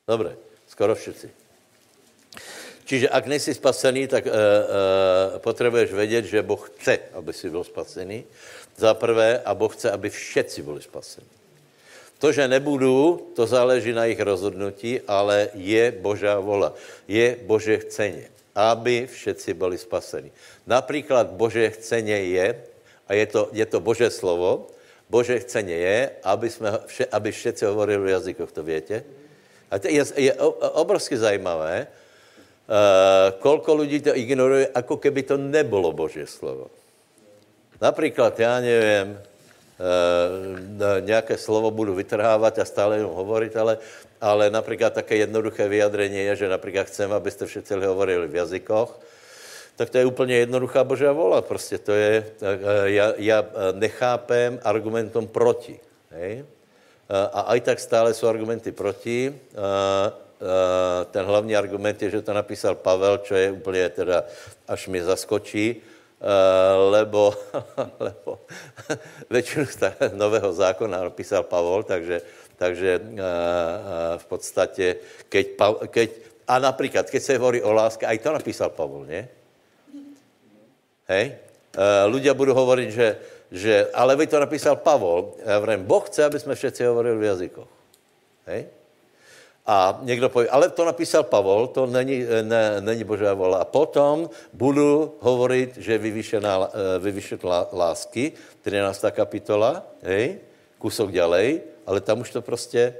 [0.09, 0.33] Dobre,
[0.65, 1.29] skoro všetci.
[2.89, 4.33] Čiže ak nejsi spasený, tak e, e,
[5.37, 8.25] potřebuješ vědět, že Boh chce, aby si byl spasený.
[8.73, 11.29] Za prvé, a Boh chce, aby všetci byli spasení.
[12.17, 16.73] To, že nebudu, to záleží na jejich rozhodnutí, ale je Božá vola.
[17.07, 20.31] Je Bože chceně, aby všetci byli spasení.
[20.67, 22.47] Například Bože chceně je,
[23.07, 24.73] a je to, je to Bože slovo,
[25.09, 29.03] Bože chceně je, aby, jsme, vše, aby všetci hovorili v jazykoch, to větě?
[29.71, 30.33] A to je, je
[30.73, 31.87] obrovsky zajímavé,
[32.69, 36.69] Uh, kolko lidí to ignoruje, jako keby to nebylo Boží slovo.
[37.81, 39.17] Například, já nevím, uh,
[40.99, 43.77] nějaké slovo budu vytrhávat a stále jenom hovorit, ale,
[44.21, 48.99] ale například také jednoduché vyjadrení je, že například chcem, abyste všichni hovorili v jazykoch,
[49.75, 51.41] tak to je úplně jednoduchá Božá vola.
[51.41, 52.47] Prostě to je, uh,
[52.85, 55.79] já, já nechápem argumentom proti.
[56.11, 56.45] Hej?
[57.09, 59.33] A aj tak stále jsou argumenty proti.
[60.39, 64.23] Eh, ten hlavní argument je, že to napísal Pavel, čo je úplně teda,
[64.67, 67.35] až mi zaskočí, eh, lebo,
[67.99, 68.39] lebo
[69.29, 69.65] většinu
[70.15, 72.21] nového zákona napísal Pavel, takže,
[72.55, 73.19] takže eh,
[74.17, 74.95] v podstatě,
[75.29, 75.45] keď,
[75.87, 76.09] keď,
[76.47, 79.27] a například, keď se hovorí o láske, aj to napísal Pavel, ne?
[81.09, 81.35] Hej?
[82.05, 83.17] Ľudia budou hovorit, že,
[83.51, 85.33] že ale vy to napísal Pavol.
[85.45, 87.67] Já vrem, Boh chce, aby jsme všetci hovorili v jazykoch.
[88.45, 88.65] Hej?
[89.65, 93.57] A někdo pově, ale to napísal Pavol, to není, ne, není Božá vola.
[93.57, 97.41] A potom budu hovorit, že vyvýšená, eh, vyvýšet
[97.73, 99.11] lásky, 13.
[99.11, 100.41] kapitola, hej,
[100.81, 102.93] kusok ďalej, ale tam už to prostě,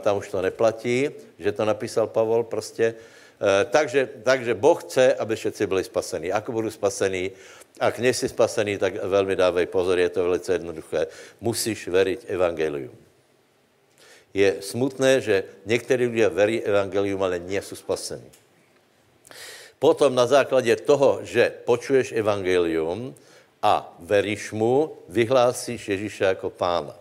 [0.00, 2.94] tam už to neplatí, že to napísal Pavol prostě.
[3.70, 6.32] Takže, takže Boh chce, aby všetci byli spasení.
[6.32, 6.70] Ako budou
[7.78, 7.88] spasení?
[7.88, 11.06] Ak nejsi spasený, tak velmi dávej pozor, je to velice jednoduché.
[11.40, 13.08] Musíš veriť evangelium
[14.34, 18.30] je smutné, že někteří lidé verí evangelium, ale nejsou spasení.
[19.78, 23.14] Potom na základě toho, že počuješ evangelium
[23.62, 26.94] a veríš mu, vyhlásíš Ježíše jako pána.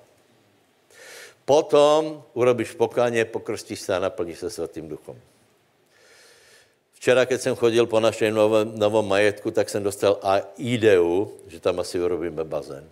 [1.46, 5.16] Potom urobíš pokáně, pokrstíš se a naplníš se svatým duchom.
[6.98, 11.60] Včera, když jsem chodil po našem novom, novom majetku, tak jsem dostal a ideu, že
[11.60, 12.90] tam asi urobíme bazén.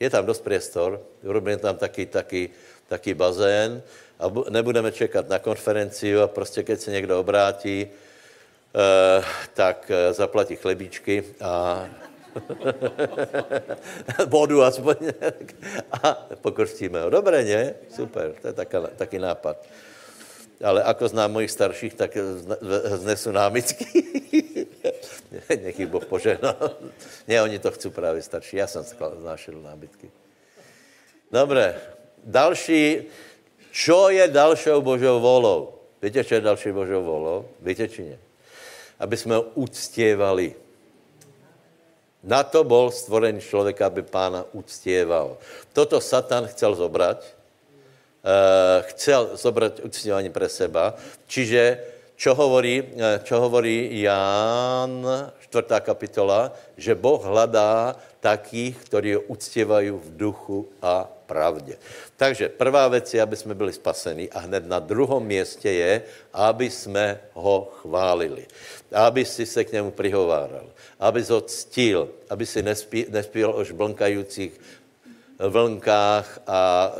[0.00, 2.50] Je tam dost priestor, urobíme tam taky, taky,
[2.88, 3.82] taky bazén
[4.18, 10.56] a nebudeme čekat na konferenci a prostě, keď se někdo obrátí, eh, tak eh, zaplatí
[10.56, 11.84] chlebíčky a
[14.26, 14.96] vodu aspoň
[16.02, 17.10] a pokrstíme ho.
[17.10, 17.74] Dobré, ne?
[17.94, 18.54] Super, to je
[18.96, 19.56] taký nápad.
[20.62, 22.14] Ale ako znám mojich starších, tak
[23.02, 23.86] znesu námitky.
[25.62, 26.78] Nech jich Boh požehnal.
[27.28, 28.56] Ne, oni to chcou právě starší.
[28.56, 28.84] Já jsem
[29.18, 30.10] znášel námitky.
[31.32, 31.80] Dobré.
[32.24, 33.10] Další,
[33.72, 35.74] čo je dalšou Božou volou?
[36.02, 37.48] Víte, čo je další Božou volou?
[37.60, 38.18] Víte, či ne?
[38.98, 40.54] Aby jsme ho uctievali.
[42.24, 45.36] Na to bol stvorený člověk, aby pána uctieval.
[45.72, 47.33] Toto Satan chcel zobrať.
[48.24, 50.96] Uh, chcel zobrať uctievanie pre seba.
[51.28, 55.02] Čiže čo hovorí, eh, čo hovorí Ján,
[55.50, 55.80] 4.
[55.82, 61.76] kapitola, že Boh hledá takých, kteří ho uctívají v duchu a pravdě.
[62.16, 66.70] Takže prvá věc je, aby jsme byli spasení a hned na druhém městě je, aby
[66.70, 68.46] jsme ho chválili.
[68.92, 70.70] Aby si se k němu prihováral.
[71.00, 72.08] Aby ho ctil.
[72.30, 74.60] Aby si nespí, nespíval o žblnkajících
[75.38, 76.92] vlnkách a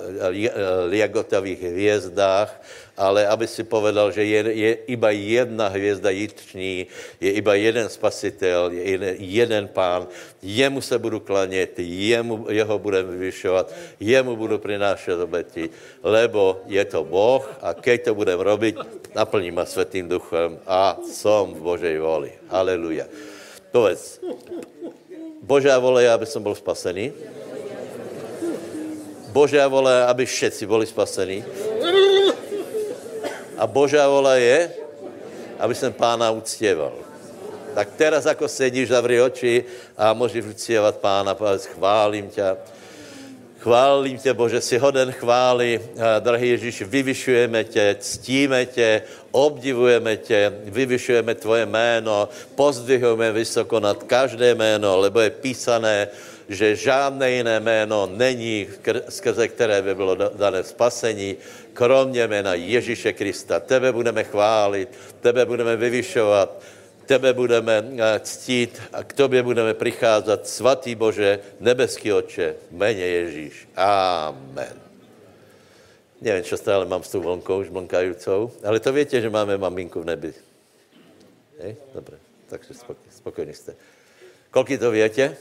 [0.91, 2.51] liagotavých hvězdách,
[2.99, 6.87] ale aby si povedal, že je, je iba jedna hvězda jitřní,
[7.21, 10.07] je iba jeden spasitel, je jeden, jeden pán,
[10.43, 15.71] jemu se budu klanět, jemu, jeho budeme vyvyšovat, jemu budu přinášet obeti,
[16.03, 18.77] lebo je to Boh a keď to budeme robit,
[19.15, 22.31] naplní ma světým duchem a som v Božej voli.
[22.51, 23.07] Haleluja.
[23.71, 24.23] Povedz.
[25.43, 27.13] Božia vole je, aby som bol spasený.
[29.35, 31.43] Božia vole aby všetci boli spasení.
[33.59, 34.71] A Božia vole je,
[35.59, 36.95] aby som pána uctieval.
[37.75, 39.67] Tak teraz, ako sedíš, zavri oči
[39.99, 42.75] a môžeš uctievať pána, povedz, chválim ťa,
[43.65, 45.81] Chválím tě, Bože, si hoden chvály.
[46.21, 54.55] Drahý Ježíš, vyvyšujeme tě, ctíme tě, obdivujeme tě, vyvyšujeme tvoje jméno, pozdvihujeme vysoko nad každé
[54.55, 56.09] jméno, lebo je písané,
[56.49, 58.69] že žádné jiné jméno není,
[59.09, 61.37] skrze které by bylo dané spasení,
[61.73, 63.61] kromě jména Ježíše Krista.
[63.61, 64.89] Tebe budeme chválit,
[65.21, 66.63] tebe budeme vyvyšovat,
[67.07, 73.69] tebe budeme eh, ctít a k tobě budeme přicházet, svatý Bože, nebeský oče, jméně Ježíš.
[73.77, 74.81] Amen.
[76.21, 80.05] Nevím, čo stále mám s tou vlnkou žblnkajícou, ale to víte, že máme maminku v
[80.05, 80.33] nebi.
[81.95, 82.17] Dobře,
[82.49, 82.75] takže
[83.11, 83.77] spokojní jste.
[84.51, 85.37] Kolik to víte?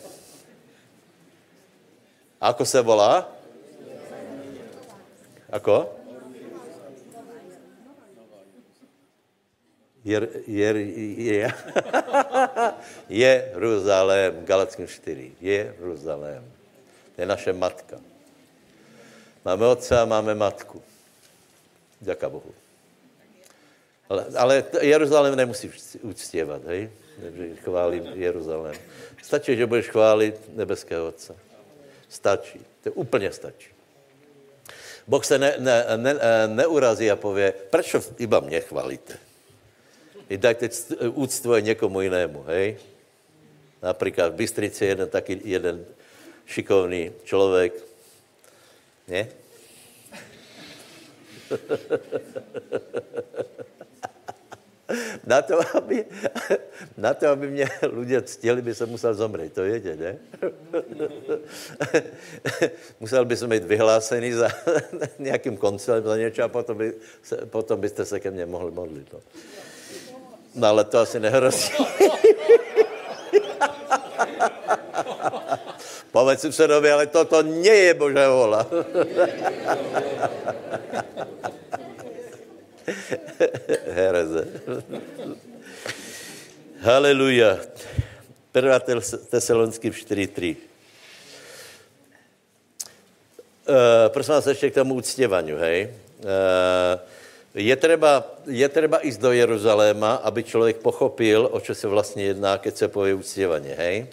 [2.43, 3.23] Ako se volá?
[5.47, 5.95] Ako?
[10.03, 11.47] Jer, jer, je,
[13.23, 16.43] Jeruzalém, Galackým 4, Jeruzalém.
[17.15, 17.95] To je naše matka.
[19.45, 20.83] Máme otce a máme matku.
[21.99, 22.51] Děká Bohu.
[24.09, 25.71] Ale, ale Jeruzalém nemusí
[26.01, 26.89] uctívat, hej?
[27.63, 28.75] Chválím Jeruzalém.
[29.23, 31.52] Stačí, že budeš chválit nebeského Otce.
[32.13, 32.61] Stačí.
[32.83, 33.69] To úplně stačí.
[35.07, 36.15] Boh se ne, ne, ne,
[36.47, 39.17] neurazí a pově, proč iba mě chválíte?
[40.29, 40.69] I dajte
[41.09, 42.77] úctu aj někomu jinému, hej?
[43.81, 45.85] Například v Bystrici jeden taky jeden
[46.45, 47.73] šikovný člověk,
[49.07, 49.27] ne?
[55.27, 56.05] na to, aby,
[56.97, 60.17] na to, aby mě lidé ctili, by se musel zomřít, to víte, ne?
[62.99, 64.49] musel by se být vyhlásený za
[65.19, 66.93] nějakým koncilem, za něco a potom, by
[67.23, 69.13] se, potom byste se ke mně mohli modlit.
[69.13, 69.19] No.
[70.55, 71.73] No ale to asi nehrozí.
[76.11, 78.67] Povedz si předovi, ale toto nie je Božá vola.
[83.95, 84.47] Hereze.
[86.79, 87.59] Haleluja.
[88.55, 88.79] 1.
[89.29, 90.55] Tesalonským 4.3.
[93.63, 93.75] Uh,
[94.07, 95.93] prosím vás ještě k tomu uctěvaniu, hej.
[96.23, 96.99] Uh,
[97.55, 102.57] je třeba, je třeba ísť do Jeruzaléma, aby člověk pochopil, o čo se vlastně jedná,
[102.57, 103.95] keď se povie uctěvaně, hej?
[103.97, 104.07] E,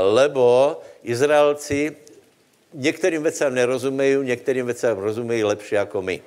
[0.00, 1.96] lebo Izraelci
[2.74, 6.22] některým věcem nerozumejí, některým věcem rozumejí lepší jako my.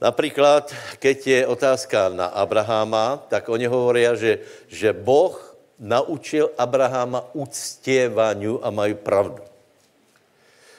[0.00, 4.38] Například, keď je otázka na Abraháma, tak oni hovorí, že,
[4.68, 9.42] že Boh naučil Abraháma uctěvaniu a mají pravdu.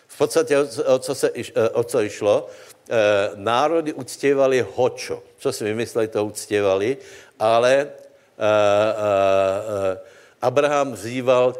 [0.07, 1.32] V podstatě, o co, se,
[1.74, 2.49] o co išlo,
[2.88, 5.24] Eh, národy uctěvali hočo.
[5.38, 6.97] Co si vymysleli, to uctěvali,
[7.39, 7.88] ale eh,
[10.41, 11.55] Abraham vzýval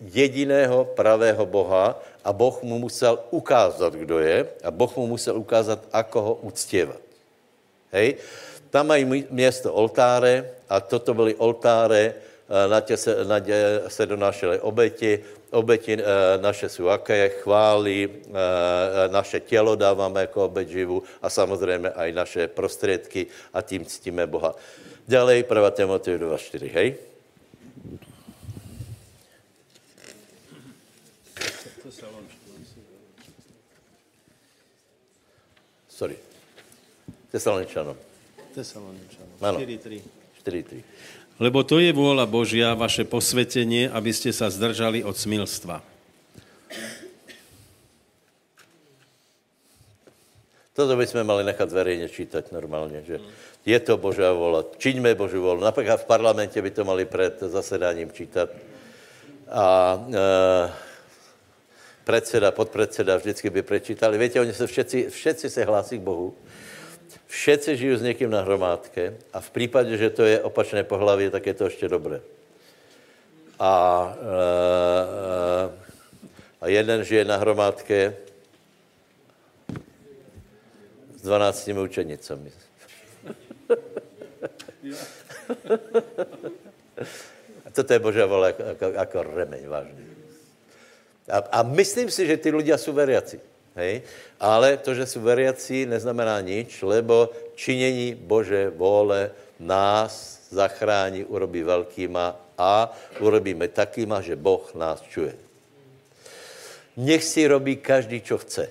[0.00, 1.98] jediného pravého Boha
[2.28, 7.00] a Boh mu musel ukázat, kdo je a Boh mu musel ukázat, ako ho uctěvat.
[7.88, 8.20] Hej?
[8.68, 12.14] Tam mají město oltáre a toto byly oltáre,
[12.68, 16.04] na tě se, na tě se donášely oběti, oběti eh,
[16.40, 22.48] naše jsou jaké, chvály, eh, naše tělo dáváme jako oběť živu a samozřejmě i naše
[22.48, 24.54] prostředky a tím ctíme Boha.
[25.08, 25.70] Ďalej, 1.
[25.70, 26.96] Timotej 2.4, hej?
[35.98, 36.14] Sorry.
[37.34, 37.98] Tesaloničanom.
[38.54, 39.34] Tesaloničanom.
[39.42, 39.98] 4.3.
[40.46, 41.42] 4.3.
[41.42, 45.82] Lebo to je vôľa Božia, vaše posvetenie, aby ste sa zdržali od smilstva.
[50.78, 53.18] Toto by sme mali nechat verejne čítať normálne, že
[53.66, 55.66] je to Božia vola, čiňme Božiu volu.
[55.66, 58.46] Napríklad v parlamente by to mali pred zasedáním čítať.
[59.50, 59.66] A
[59.98, 60.87] e,
[62.08, 64.16] predseda, podpredseda vždycky by prečítali.
[64.16, 66.32] Viete, oni sa všetci, všetci se hlásí k Bohu
[67.28, 71.46] Všetci žijú s někým na hromádke a v případě, že to je opačné pohlaví, tak
[71.46, 72.20] je to ještě dobré.
[73.60, 73.72] A,
[74.16, 75.68] e,
[76.60, 78.16] a jeden žije na hromádke
[81.16, 82.48] s 12 učenicami.
[87.66, 90.07] a toto je Božá vola jako, jako, jako remeň, vážně.
[91.28, 93.40] A, a myslím si, že ty ľudia jsou veriaci.
[93.76, 94.02] Hej?
[94.40, 102.40] Ale to, že jsou veriaci, neznamená nič, lebo činění Bože vůle nás zachrání, urobí velkýma
[102.58, 105.34] a urobíme takýma, že Boh nás čuje.
[106.96, 108.68] Nech si robí každý, čo chce.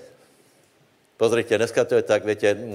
[1.16, 2.74] Pozrite, dneska to je tak, větě, uh, uh, uh,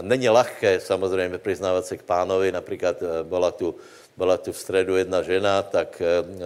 [0.00, 3.74] není lahké samozřejmě přiznávat se k pánovi, například byla tu,
[4.16, 6.42] byla tu v středu jedna žena, tak uh, uh,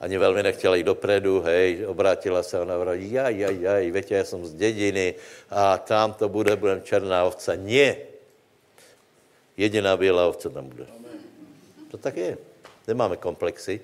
[0.00, 4.24] ani velmi nechtěla jít dopredu, hej, obrátila se, ona vraví, jaj, jaj, jaj, větě, já
[4.24, 5.14] jsem z dědiny
[5.50, 7.56] a tam to bude, budem černá ovce.
[7.56, 7.96] Nie.
[9.56, 10.86] Jediná bílá ovce tam bude.
[11.90, 12.38] To tak je.
[12.88, 13.80] Nemáme komplexy.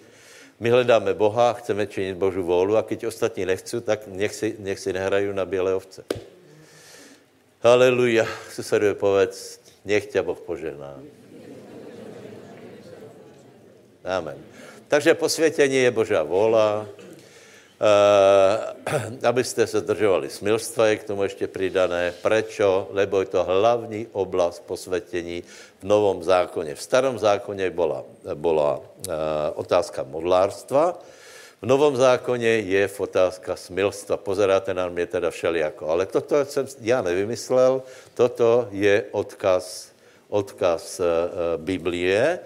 [0.61, 4.79] My hledáme Boha, chceme činit Božu vůlu a když ostatní nechci, tak nech si, nech
[4.79, 6.05] si nehrají na bílé ovce.
[7.61, 8.27] Haleluja.
[8.53, 11.03] Susedovi povedz, nech tě Boh požehná.
[14.07, 14.39] Amen.
[14.89, 16.87] Takže posvětění je Božá vola,
[17.77, 22.15] Uh, abyste se držovali smilstva, je k tomu ještě přidané.
[22.23, 22.89] Prečo?
[22.91, 25.45] Lebo je to hlavní oblast posvětění
[25.79, 26.75] v Novom zákoně.
[26.75, 29.13] V Starom zákoně byla, uh,
[29.55, 30.99] otázka modlárstva,
[31.63, 34.17] v Novom zákoně je otázka smilstva.
[34.17, 35.89] Pozeráte na mě teda všelijako.
[35.89, 37.83] Ale toto jsem já nevymyslel,
[38.15, 39.93] toto je odkaz,
[40.29, 41.07] odkaz uh,
[41.57, 42.39] Biblie,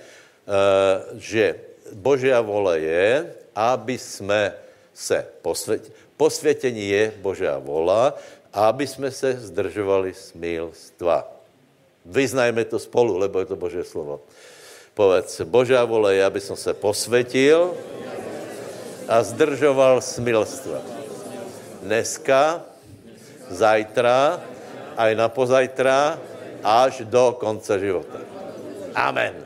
[1.18, 1.54] že
[1.92, 4.54] Božia vole je, aby jsme
[4.94, 5.92] se posvětili.
[6.16, 8.14] Posvětění je Božia vola,
[8.52, 11.24] aby jsme se zdržovali smilstva.
[12.04, 14.20] Vyznajme to spolu, lebo je to Boží slovo.
[14.94, 17.72] Povedz, Božia vole je, aby som se posvětil
[19.08, 20.80] a zdržoval smilstva.
[21.80, 22.60] Dneska,
[23.48, 24.44] zajtra,
[24.96, 26.20] aj na pozajtra,
[26.60, 28.20] až do konce života.
[28.92, 29.39] Amen.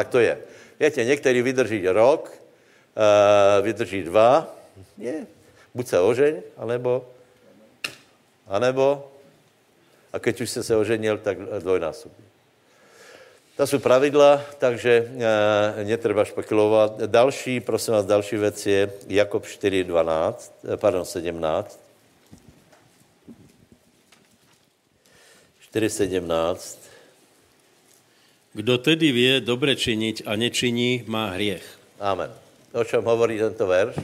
[0.00, 0.38] Tak to je.
[0.80, 4.56] Víte, některý vydrží rok, uh, vydrží dva,
[4.98, 5.26] je,
[5.74, 7.04] buď se ožeň, anebo,
[8.48, 9.12] anebo,
[10.12, 12.24] a keď už jsi se oženil, tak dvojnásobně.
[13.56, 15.12] To jsou pravidla, takže
[15.76, 17.00] e, netreba špekulovat.
[17.00, 21.80] Další, prosím vás, další věc je Jakob 4, 12, pardon, 17.
[25.60, 26.79] 4, 17.
[28.52, 31.62] Kdo tedy vě dobře činit a nečiní, má hriech.
[32.00, 32.34] Amen.
[32.74, 33.94] O čem hovorí tento verš?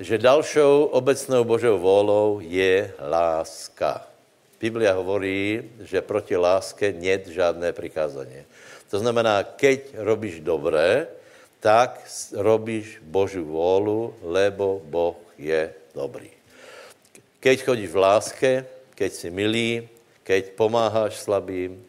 [0.00, 4.04] Že dalšou obecnou Božou volou je láska.
[4.60, 8.44] Biblia hovorí, že proti láske net žádné přikázání.
[8.92, 11.08] To znamená, keď robíš dobré,
[11.64, 11.96] tak
[12.36, 16.28] robíš Božu vôľu, lebo Boh je dobrý.
[17.40, 18.50] Keď chodíš v láske,
[18.92, 19.88] keď si milý,
[20.28, 21.80] keď pomáháš slabým,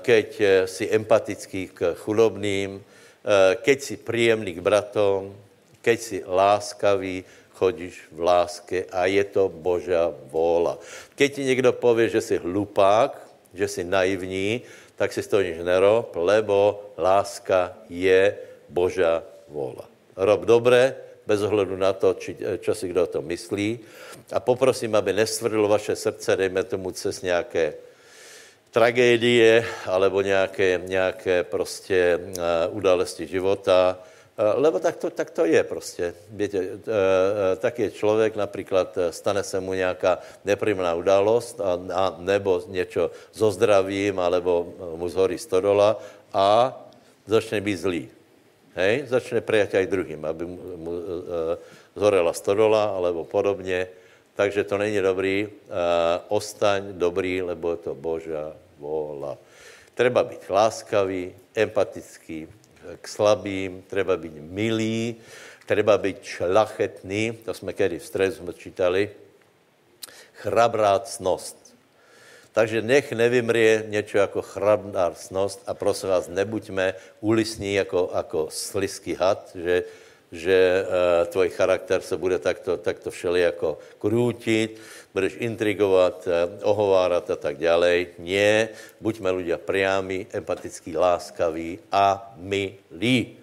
[0.00, 5.36] keď eh, si empatický k chudobným, eh, keď si príjemný k bratom,
[5.84, 7.24] keď si láskavý,
[7.54, 10.80] chodíš v láske a je to Božá vôľa.
[11.14, 13.14] Keď ti někdo povie, že si hlupák,
[13.54, 14.66] že si naivní,
[14.98, 18.34] tak si to nič nerob, lebo láska je
[18.66, 19.86] Božá vôľa.
[20.18, 23.80] Rob dobré, bez ohledu na to, či, čo si kdo o tom myslí.
[24.34, 27.74] A poprosím, aby nestvrdilo vaše srdce, dejme tomu cez nějaké
[28.74, 35.62] tragédie alebo nějaké, nějaké prostě uh, události života, uh, lebo tak to, tak to je
[35.62, 36.14] prostě.
[36.30, 36.74] Víte, uh,
[37.62, 43.54] tak je člověk, například stane se mu nějaká nepříjemná událost a, a nebo něco so
[43.54, 46.02] zdravím, alebo mu zhorí stodola
[46.34, 46.74] a
[47.30, 48.04] začne být zlý.
[48.74, 49.06] Hej?
[49.06, 50.92] Začne prijať aj druhým, aby mu, mu
[51.94, 53.86] zhorela stodola alebo podobně.
[54.34, 55.46] Takže to není dobrý.
[56.26, 59.40] Ostaň dobrý, lebo je to Božá vôľa.
[59.96, 62.44] Treba být láskavý, empatický
[63.00, 65.16] k slabým, treba být milý,
[65.64, 69.10] treba být šlachetný, to jsme kedy v stresu čítali,
[70.44, 71.56] chrabrácnost.
[72.52, 79.50] Takže nech nevymrie něco jako chrabrácnost a prosím vás, nebuďme ulisní jako, jako slisky had,
[79.54, 79.84] že
[80.34, 84.80] že uh, tvoj charakter se bude takto, takto všeli jako krútit,
[85.14, 88.18] budeš intrigovat, uh, ohovárat a tak dále.
[88.18, 93.38] Nie, buďme ľudia priami, empatický, láskaví a milí.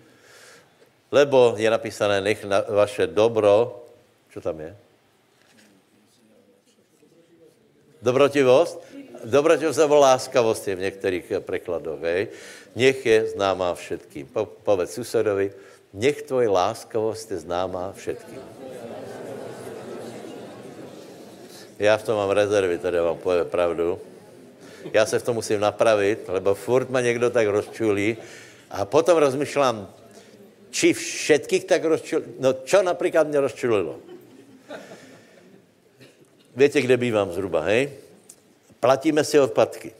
[1.11, 3.87] Lebo je napísané, nech na vaše dobro,
[4.31, 4.71] čo tam je?
[8.03, 8.79] Dobrotivost?
[9.23, 12.27] Dobrotivost nebo láskavost je v některých prekladoch, hej?
[12.75, 14.25] Nech je známá všetkým.
[14.31, 15.51] Po, povedz susedovi,
[15.91, 18.39] Nech tvoje láskavost je známá všetkým.
[21.81, 23.99] Já v tom mám rezervy, tady vám povím pravdu.
[24.93, 28.17] Já se v tom musím napravit, lebo furt ma někdo tak rozčulí.
[28.69, 29.89] A potom rozmýšlám,
[30.69, 32.23] či všetkých tak rozčulí.
[32.39, 33.97] No čo například mě rozčulilo?
[36.55, 37.89] Víte, kde bývám zhruba, hej?
[38.81, 39.93] platíme si odpadky.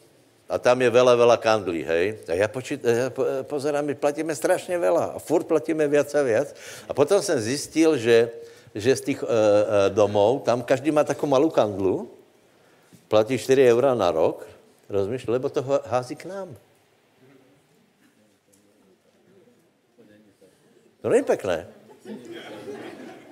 [0.52, 2.06] A tam je veľa, veľa kandlí, hej.
[2.28, 3.08] A ja, počít, ja
[3.48, 5.16] pozerám, my platíme strašně veľa.
[5.16, 6.52] A furt platíme viac a viac.
[6.90, 8.30] A potom jsem zjistil, že,
[8.76, 9.36] že z těch uh, uh,
[9.90, 12.12] domov, tam každý má takovou malou kandlu,
[13.08, 14.48] platí 4 eura na rok,
[14.90, 16.56] rozumíš, lebo to hází k nám.
[21.02, 21.68] To není pekné.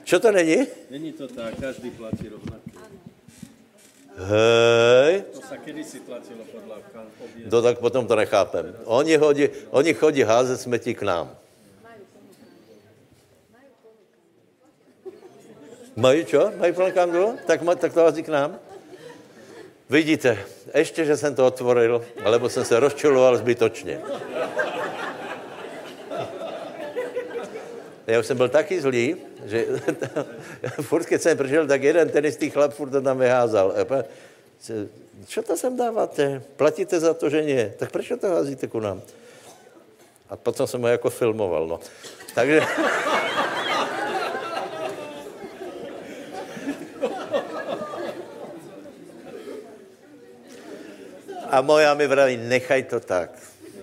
[0.03, 0.67] Čo to není?
[0.89, 2.69] Není to tak, každý platí rovnako.
[4.19, 5.31] Hej.
[5.31, 6.83] To sa kedysi platilo podľa
[7.47, 8.75] No tak potom to nechápem.
[8.83, 11.31] Oni, hodí, oni chodí házet smetí k nám.
[15.99, 16.51] Mají čo?
[16.57, 17.37] Mají plný kandlu?
[17.45, 18.59] Tak, tak to hází k nám?
[19.89, 20.37] Vidíte,
[20.75, 24.01] ještě, že jsem to otvoril, alebo jsem se rozčiloval zbytočně.
[28.07, 29.65] Já už jsem byl taky zlý, že
[30.81, 33.73] furt, když jsem přišel, tak jeden ten istý chlap furt to tam vyházal.
[35.27, 36.41] Čo to sem dáváte?
[36.55, 37.73] Platíte za to, že nie.
[37.75, 39.01] Tak proč to házíte ku nám?
[40.29, 41.79] A potom jsem ho jako filmoval, no.
[42.35, 42.61] Takže...
[51.49, 53.33] A moja mi vraví, nechaj to tak.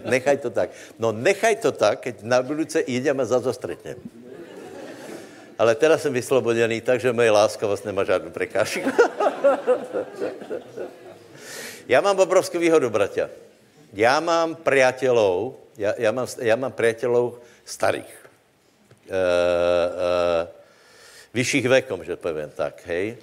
[0.06, 0.70] Nechaj to tak.
[0.98, 3.98] No nechaj to tak, keď na budúce ideme za to stretnem.
[5.58, 8.80] Ale teraz jsem vyslobodený, takže moje láskavost nemá žádnou prekážku.
[11.88, 13.30] já mám obrovskou výhodu, bratia.
[13.92, 18.12] Já mám priateľov, já, já, mám, já mám priateľov starých.
[19.08, 20.46] E, e,
[21.32, 23.16] vyšších vekom, že poviem tak, hej.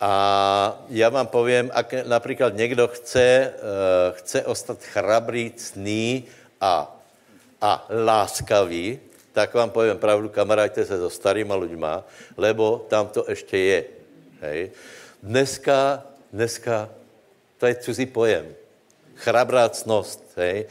[0.00, 6.24] A já vám povím, ak například někdo chce, uh, chce ostat chrabrý, cný
[6.60, 6.96] a,
[7.60, 9.00] a láskavý,
[9.32, 12.04] tak vám povím pravdu, kamarádte se so starýma ľuďma,
[12.36, 13.84] lebo tam to ještě je.
[14.40, 14.70] Hej.
[15.22, 16.88] Dneska, dneska,
[17.58, 18.56] to je cizí pojem.
[19.14, 20.66] Chrabrácnost, hej.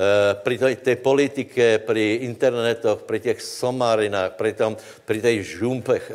[0.00, 4.72] E, pri tej politike, pri internetoch, pri těch somarinách, pri, tom,
[5.04, 6.12] pri tej žumpech e,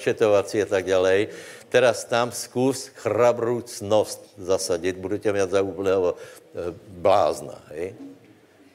[0.00, 1.28] četovací a tak ďalej,
[1.68, 7.60] teraz tam zkus chrabrúcnost zasadit, budete mít za úplného e, blázna.
[7.76, 7.92] Hej?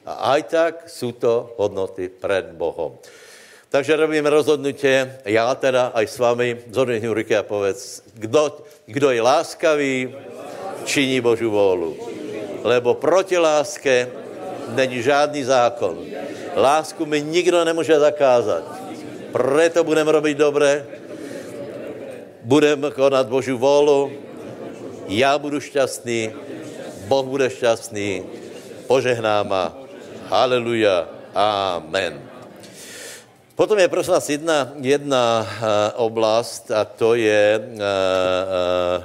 [0.06, 2.94] A aj tak jsou to hodnoty před Bohom.
[3.66, 9.22] Takže robíme rozhodnutě, já teda aj s vámi, zhodnihni ruky a povedz, kdo, kdo je
[9.22, 10.14] láskavý,
[10.84, 11.96] činí Božu vůlu.
[12.62, 14.21] Lebo proti láske
[14.74, 15.98] není žádný zákon.
[16.56, 18.64] Lásku mi nikdo nemůže zakázat.
[19.32, 20.86] Proto budeme robit dobré,
[22.42, 24.12] budeme konat Boží vůlu,
[25.08, 26.32] já budu šťastný,
[27.08, 28.24] Boh bude šťastný,
[28.86, 29.72] požehnáma.
[30.28, 31.08] Haleluja.
[31.34, 32.20] Amen.
[33.56, 39.04] Potom je prosím vás jedna, jedna uh, oblast a to je, uh, uh,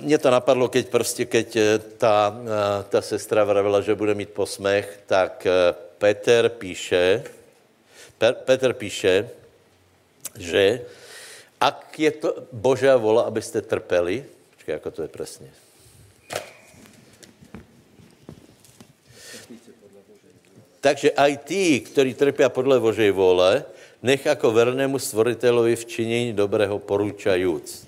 [0.00, 1.58] mě to napadlo, keď prostě, keď
[1.98, 2.48] ta, uh,
[2.88, 7.24] ta sestra vravila, že bude mít posmech, tak uh, Peter píše,
[8.18, 9.30] Pe- Peter píše,
[10.38, 10.80] že
[11.60, 14.24] ak je to Božá vola, abyste trpeli,
[14.54, 15.50] počkej, jako to je přesně.
[20.80, 23.66] Takže aj tí, ktorí trpia podle Božej vole,
[24.02, 27.87] nech jako vernému stvoritelovi v činění dobrého poručajúc.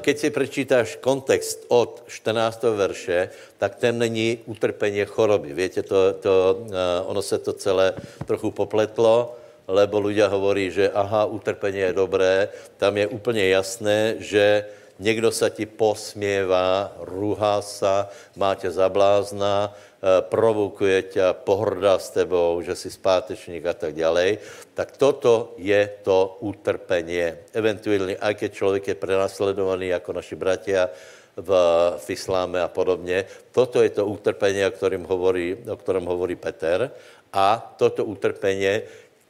[0.00, 2.64] Keď si prečítáš kontext od 14.
[2.72, 3.28] verše,
[3.60, 5.52] tak ten není utrpení choroby.
[5.52, 6.64] Víte, to, to,
[7.06, 7.92] ono se to celé
[8.24, 9.36] trochu popletlo,
[9.68, 12.48] lebo ľudia hovorí, že aha, utrpení je dobré.
[12.80, 14.64] Tam je úplně jasné, že
[14.98, 19.89] někdo se ti posměvá, ruhá sa, má tě za blázna, Eh,
[20.20, 24.38] provokuje tě, pohrdá s tebou, že jsi zpátečník a tak dále,
[24.74, 27.36] tak toto je to utrpení.
[27.52, 30.88] Eventuálně, aj keď člověk je prenasledovaný jako naši bratia
[31.36, 31.50] v,
[31.98, 36.90] v isláme a podobně, toto je to utrpení, o kterém hovorí, o kterém hovorí Peter.
[37.32, 38.80] A toto utrpení,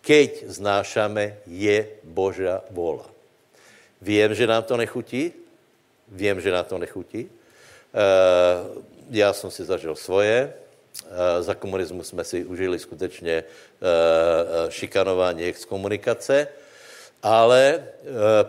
[0.01, 3.05] keď znášame, je Božia vola.
[4.01, 5.33] Vím, že nám to nechutí,
[6.09, 7.40] vím, že nám to nechutí.
[7.91, 10.53] Uh, já jsem si zažil svoje,
[10.91, 13.45] Eh, za komunismu jsme si užili skutečně eh,
[13.83, 16.49] eh, šikanování exkomunikace,
[17.23, 17.85] ale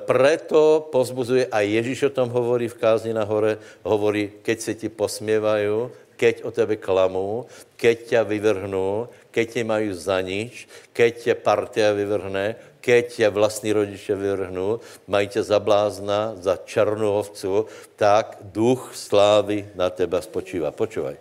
[0.08, 5.92] preto pozbuzuje, a Ježíš o tom hovorí v kázni nahore, hovorí, keď se ti posměvají,
[6.16, 11.92] keď o tebe klamou, keď tě vyvrhnou, keď tě mají za nič, keď tě partia
[11.92, 17.66] vyvrhne, keď tě vlastní rodiče vyvrhnou, mají tě za blázna, za černou ovcu,
[17.96, 20.74] tak duch slávy na teba spočívá.
[20.74, 21.16] Počúvaj.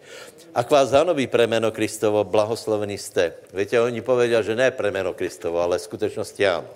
[0.50, 3.32] Ak vás zanoví premeno Kristovo, blahoslovený jste.
[3.54, 6.66] Víte, oni povedia, že ne premeno Kristovo, ale v skutečnosti ano.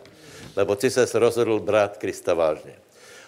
[0.56, 2.78] Lebo ty se rozhodl brát Krista vážně.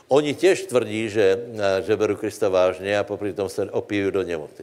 [0.09, 4.23] Oni těž tvrdí, že, eh, že beru Krista vážně a popri tom se opíjú do
[4.23, 4.63] nemoty.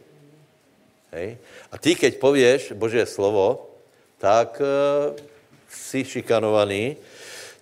[1.12, 1.38] Hej?
[1.72, 3.70] A ty, keď pověš Božie slovo,
[4.24, 4.66] tak e,
[5.76, 6.98] jsi šikanovaný.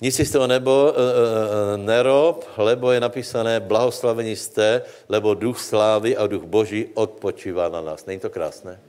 [0.02, 5.62] Nic si z toho nebo e, e, nerob, lebo je napísané, blahoslavení jste, lebo duch
[5.62, 8.06] slávy a duch Boží odpočívá na nás.
[8.06, 8.82] Není to krásné?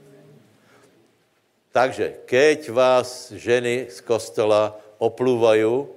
[1.73, 5.89] Takže, keď vás ženy z kostela oplúvajú,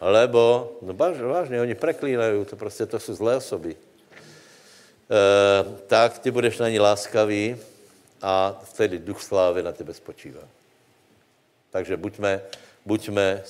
[0.00, 3.78] lebo, no vážně, oni preklínají, to prostě to jsou zlé osoby, e,
[5.86, 7.56] tak ty budeš na ní láskavý
[8.22, 10.42] a vtedy duch slávy na tebe spočívá.
[11.76, 12.40] Takže buďme,
[12.88, 13.40] buďme e,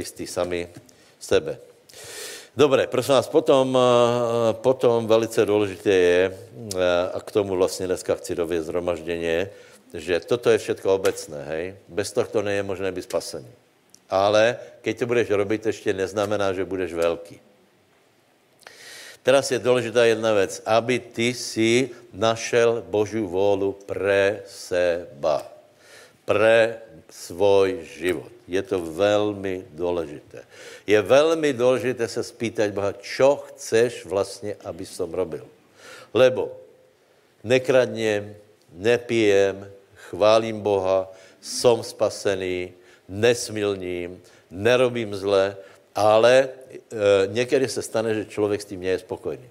[0.00, 0.64] jistí sami
[1.20, 1.60] sebe.
[2.56, 3.82] Dobré, prosím vás, potom, e,
[4.64, 6.32] potom velice důležité je, e,
[7.12, 9.50] a k tomu vlastně dneska chci dovět zhromažděně,
[9.92, 11.76] že toto je všetko obecné, hej?
[11.84, 13.52] Bez tohto nie je možné být spasený.
[14.08, 17.40] Ale keď to budeš robit, ještě neznamená, že budeš velký.
[19.20, 25.44] Teraz je důležitá jedna věc, aby ty si našel Boží vůlu pre seba.
[26.24, 28.32] Pre svůj život.
[28.48, 30.42] Je to velmi důležité.
[30.86, 35.46] Je velmi důležité se spýtať Boha, čo chceš vlastně, aby som robil.
[36.14, 36.50] Lebo
[37.44, 38.34] nekradněm,
[38.72, 42.72] nepijem, chválím Boha, som spasený,
[43.08, 45.56] nesmilním, nerobím zle,
[45.94, 46.48] ale e,
[47.26, 49.48] někdy se stane, že člověk s tím je spokojný.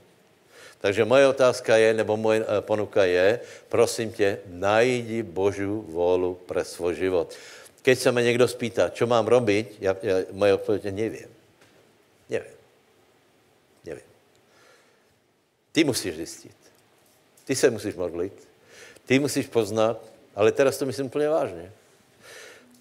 [0.79, 6.63] Takže moje otázka je, nebo moje e, ponuka je, prosím tě, najdi Boží vůlu pre
[6.65, 7.35] svůj život.
[7.81, 11.27] Keď se mě někdo spýtá, co mám robiť, já, já, moje odpověď je, nevím.
[12.29, 12.55] Nevím.
[13.85, 14.03] Nevím.
[15.71, 16.55] Ty musíš zjistit.
[17.45, 18.47] Ty se musíš modlit.
[19.05, 19.99] Ty musíš poznat,
[20.35, 21.71] ale teraz to myslím úplně vážně.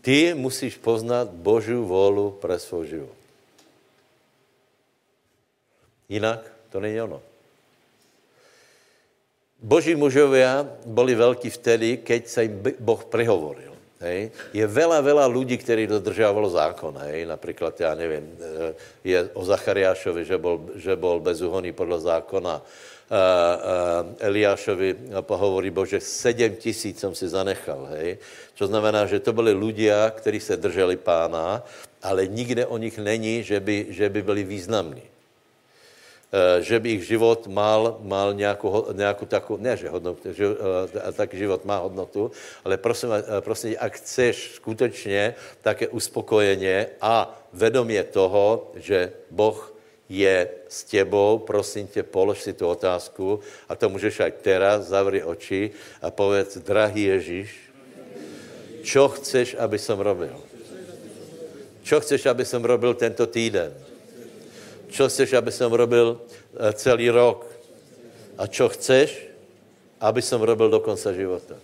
[0.01, 3.16] Ty musíš poznat Boží vůlu pro svůj život.
[6.09, 7.22] Jinak to není ono.
[9.59, 13.74] Boží mužovia byli velký vtedy, keď se jim Boh prehovoril.
[13.98, 14.30] Hej.
[14.54, 16.94] Je veľa, veľa ľudí, ktorí dodržávalo zákon.
[17.11, 17.26] Hej.
[17.26, 22.62] Napríklad, já nevím, eh, je o Zachariášovi, že bol, že bol bezúhonný podle zákona.
[23.09, 27.88] Uh, uh, Eliášovi pohovorí Bože, sedm tisíc jsem si zanechal.
[27.96, 28.20] Hej.
[28.61, 31.64] To znamená, že to byli ľudia, kteří se drželi pána,
[32.04, 35.02] ale nikde o nich není, že by, že by byli významní.
[36.29, 40.53] Eh, že by ich život mal, mal nějakou, nějakou takovou, ne že hodnotu, že uh,
[41.16, 42.29] tak život má hodnotu,
[42.68, 49.72] ale prosím, uh, prosím, ak chceš skutečně také uspokojeně a vedomě toho, že Boh
[50.09, 55.24] je s tebou, prosím tě, polož si tu otázku a to můžeš aj teraz, zavři
[55.24, 55.62] oči
[56.05, 57.49] a povedz, drahý Ježíš,
[58.85, 60.37] čo chceš, aby som robil?
[61.81, 63.88] Čo chceš, aby som robil tento týden?
[64.89, 67.47] Čo chceš, aby som robil eh, celý rok
[68.39, 69.28] a čo chceš,
[70.01, 71.55] aby som robil do konca života.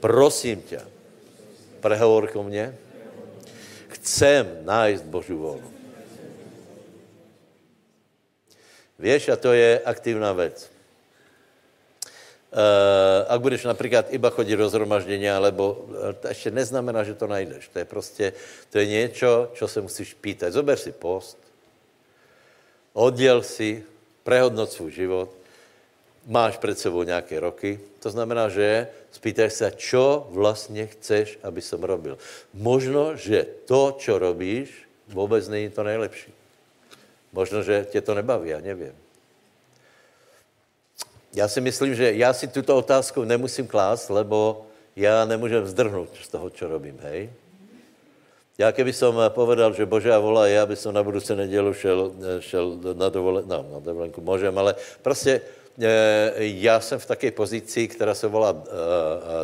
[0.00, 0.80] Prosím tě,
[1.80, 2.74] prehovor ko mně.
[3.88, 5.64] Chcem nájsť Boží volu.
[8.98, 10.70] Víš, a to je aktivná věc.
[12.48, 17.26] Uh, ak budeš například iba chodit do zhromaždění, alebo eh, to ještě neznamená, že to
[17.26, 17.68] najdeš.
[17.68, 18.32] To je prostě,
[18.70, 20.52] to je něco, čo se musíš pýtať.
[20.52, 21.36] Zober si post,
[22.98, 23.86] odděl si,
[24.26, 25.30] prehodnoť svůj život,
[26.26, 31.80] máš před sebou nějaké roky, to znamená, že spýtaj se, čo vlastně chceš, aby som
[31.80, 32.18] robil.
[32.54, 36.34] Možno, že to, čo robíš, vůbec není to nejlepší.
[37.32, 38.92] Možno, že tě to nebaví, já nevím.
[41.34, 46.28] Já si myslím, že já si tuto otázku nemusím klást, lebo já nemůžem zdrhnout z
[46.28, 47.30] toho, co robím, hej?
[48.58, 52.10] Já keby som povedal, že Božá vola je, aby som na budoucí nedělu šel,
[52.42, 55.40] šel na, dovole, no, na dovolenku, můžem, ale prostě
[55.78, 58.50] e, já jsem v také pozici, která se volá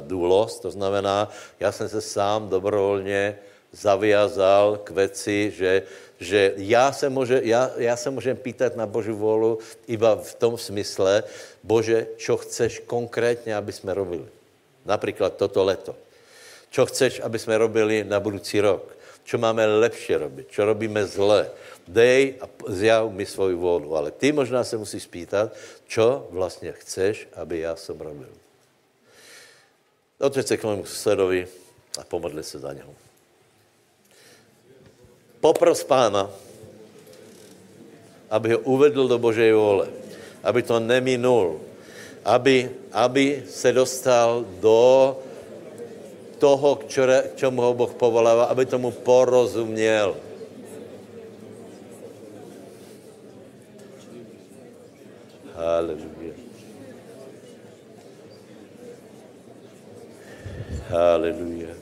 [0.01, 3.39] důlost, to znamená, já jsem se sám dobrovolně
[3.71, 5.83] zaviazal k věci, že,
[6.19, 10.59] že já, se může, já, já se můžem pýtat na Boží volu iba v tom
[10.59, 11.23] smysle,
[11.63, 14.27] Bože, čo chceš konkrétně, aby jsme robili.
[14.85, 15.95] Například toto leto.
[16.71, 18.95] Čo chceš, aby jsme robili na budoucí rok
[19.25, 21.49] čo máme lepšie robiť, čo robíme zle.
[21.89, 23.97] Dej a zjav mi svoju vůlu.
[23.97, 25.57] Ale ty možná se musíš spýtat,
[25.89, 28.33] čo vlastně chceš, aby já som robil.
[30.21, 31.49] Otřeď se k mému susedovi
[31.99, 32.95] a pomodli se za něho.
[35.41, 36.31] Popros pána,
[38.31, 39.89] aby ho uvedl do Božej vůle,
[40.43, 41.61] aby to neminul,
[42.25, 45.19] aby, aby se dostal do
[46.35, 46.87] toho, k
[47.35, 50.17] čemu ho Boh povolává, aby tomu porozuměl.
[55.55, 56.35] Haleluja.
[60.89, 61.74] Haleluja.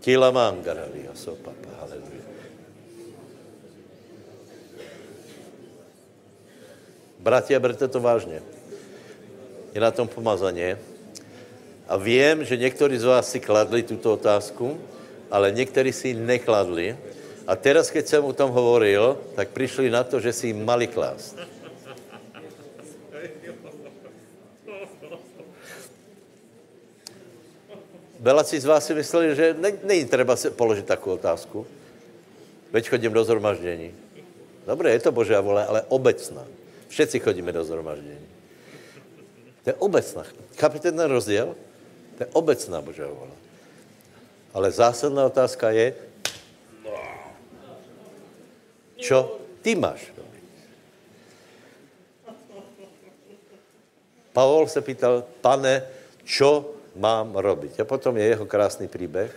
[0.00, 2.24] Kila mangaralia sopapa, haleluja.
[7.20, 8.42] Bratia, berte to vážně.
[9.74, 10.78] Je na tom pomazaně.
[11.88, 14.80] A vím, že někteří z vás si kladli tuto otázku,
[15.30, 16.96] ale někteří si ji nekladli.
[17.46, 20.86] A teraz, keď jsem o tom hovoril, tak přišli na to, že si ji mali
[20.86, 21.36] klást.
[28.20, 31.66] Belaci z vás si mysleli, že ne, není třeba si položit takovou otázku.
[32.72, 33.94] Veď chodím do zhromaždění.
[34.66, 36.44] Dobré, je to Božá vole, ale obecná.
[36.88, 38.28] Všetci chodíme do zhromaždění.
[39.64, 40.24] To je obecná.
[40.56, 41.56] Chápete ten rozdíl?
[42.16, 43.32] To je obecná Božá vole.
[44.52, 45.96] Ale zásadná otázka je,
[49.00, 50.44] čo ty máš robiť?
[54.36, 55.82] Pavol se pýtal, pane,
[56.24, 57.80] čo mám robiť?
[57.80, 59.32] A potom je jeho krásný příběh.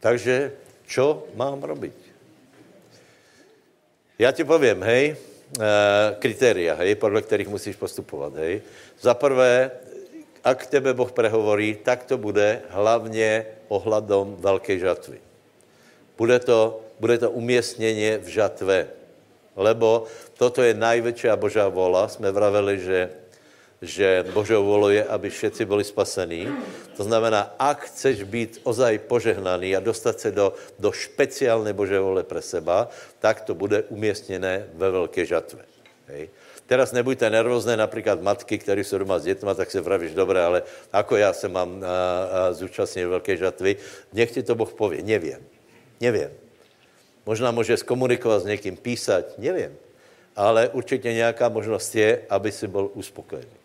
[0.00, 0.52] Takže,
[0.86, 1.94] čo mám robiť?
[4.18, 5.16] Já ti povím, hej,
[6.18, 8.62] kritéria, hej, podle kterých musíš postupovat, hej.
[9.00, 9.70] Za prvé,
[10.44, 15.18] ak tebe Boh prehovorí, tak to bude hlavně ohledom velké žatvy.
[16.18, 18.88] Bude to, bude to uměstněně v žatve,
[19.56, 22.08] lebo toto je největší Božá vola.
[22.08, 23.10] Jsme vraveli, že
[23.82, 26.50] že Božou volou je, aby všetci byli spasení.
[26.96, 32.26] To znamená, ak chceš být ozaj požehnaný a dostat se do, do špeciálné Božé vole
[32.26, 32.90] pre seba,
[33.22, 35.62] tak to bude umístěné ve velké žatve.
[36.06, 36.28] Hej.
[36.68, 40.62] Teraz nebuďte nervózné, například matky, které jsou doma s dětma, tak se pravíš, dobré, ale
[40.92, 41.88] ako já se mám a,
[42.24, 43.76] a zúčastnit velké žatvy,
[44.12, 45.40] nech ti to Boh pově, nevím,
[46.00, 46.28] nevím.
[47.26, 49.76] Možná může komunikovat s někým, písať, nevím.
[50.36, 53.57] Ale určitě nějaká možnost je, aby si byl uspokojený.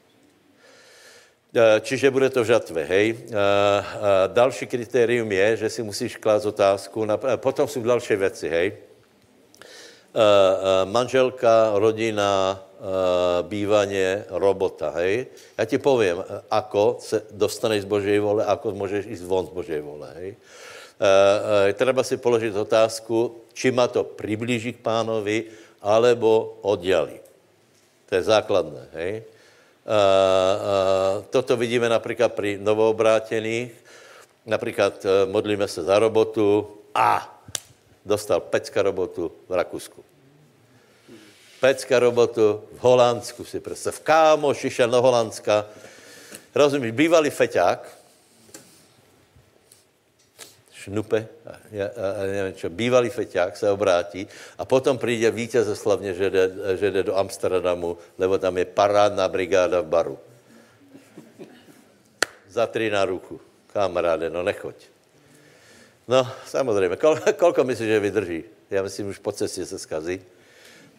[1.53, 2.49] Eh, čiže bude to v
[2.81, 3.07] hej.
[3.13, 3.83] Eh, eh,
[4.33, 7.05] další kritérium je, že si musíš klást otázku,
[7.37, 8.67] potom jsou další věci, hej.
[10.85, 12.61] Manželka, rodina,
[13.41, 15.25] bývaně, robota, hej.
[15.57, 19.81] Já ti povím, ako se dostaneš z Božej vole, ako můžeš jít von z Božej
[19.81, 20.29] vole, hej.
[21.73, 25.49] Treba si položit otázku, či ma to přiblíží k pánovi,
[25.81, 27.17] alebo oddělí.
[28.09, 29.25] To je základné, hej.
[31.29, 33.71] Toto vidíme například při novoobrátených.
[34.45, 37.39] Například uh, modlíme se za robotu a
[38.05, 40.03] dostal pecka robotu v Rakusku.
[41.59, 43.99] Pecka robotu v Holandsku si představ.
[43.99, 45.65] Kámo, šišel do Holandska.
[46.55, 47.97] Rozumíš, bývalý feťák,
[50.83, 51.27] šnupe,
[52.27, 54.27] nevím čo, bývalý feťák se obrátí
[54.57, 59.81] a potom přijde vítězoslavně, že jde, že jde do Amsterdamu, lebo tam je parádná brigáda
[59.81, 60.19] v baru.
[62.49, 63.41] Za tři na ruku.
[63.73, 64.75] Kamaráde, no nechoď.
[66.07, 66.95] No, samozřejmě.
[66.95, 68.43] Kol, kolko myslíš, že vydrží?
[68.69, 70.21] Já myslím, už po cestě se skazí.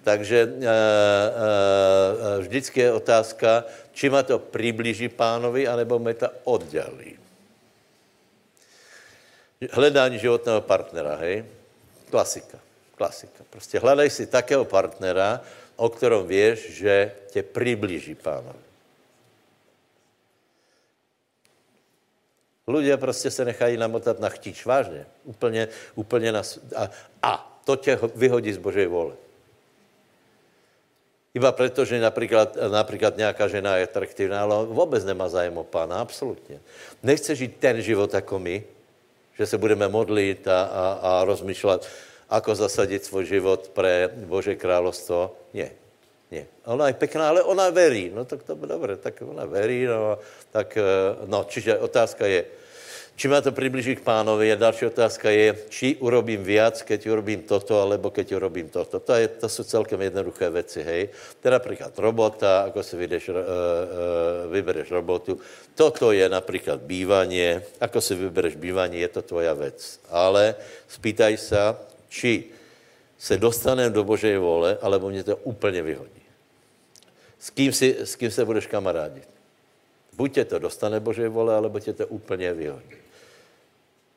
[0.05, 7.24] Takže e, e, vždycky je otázka, či ma to přiblíží pánovi, anebo mě to oddělí.
[9.71, 11.45] Hledání životného partnera, hej?
[12.11, 12.59] Klasika,
[12.97, 13.45] klasika.
[13.51, 15.41] Prostě hledaj si takého partnera,
[15.77, 18.65] o kterém věš, že tě přiblíží pánovi.
[22.67, 25.07] Ľudia prostě se nechají namotat na chtíč, vážně.
[25.25, 26.43] Úplně, úplně na,
[26.77, 26.91] a,
[27.23, 29.15] a to tě vyhodí z Božej vole.
[31.35, 36.01] Iba proto, že například, například nějaká žena je atraktivná, ale vůbec nemá zájem o pána,
[36.01, 36.61] absolutně.
[37.03, 38.65] Nechce žít ten život jako my,
[39.39, 41.87] že se budeme modlit a, a, a rozmýšlet,
[42.31, 45.37] ako zasadit svůj život pre Bože královstvo.
[45.55, 45.71] Ne,
[46.31, 46.47] ne.
[46.65, 48.11] Ona je pekná, ale ona verí.
[48.15, 49.87] No tak to bude dobré, tak ona verí.
[49.87, 50.19] No,
[50.51, 50.83] tak, eh,
[51.27, 52.45] no, čiže otázka je,
[53.15, 54.53] či ma to přiblíží k pánovi.
[54.53, 59.01] A další otázka je, či urobím viac, keď urobím toto, alebo keď urobím toto.
[59.01, 61.03] To, je, to jsou celkem jednoduché věci, hej.
[61.41, 63.41] Teda například robota, ako si vydeš, uh, uh,
[64.53, 65.39] vybereš robotu.
[65.75, 67.63] Toto je například bývanie.
[67.81, 70.01] Ako si vybereš bývanie, je to tvoja věc.
[70.11, 70.55] Ale
[70.89, 71.63] spýtaj se,
[72.11, 72.45] či
[73.19, 76.23] se dostanem do Božej vole, alebo mě to úplně vyhodí.
[77.39, 79.29] S kým, si, s kým se budeš kamarádit?
[80.17, 83.04] Buď tě to dostane Božej vole, alebo tě to úplně vyhodí.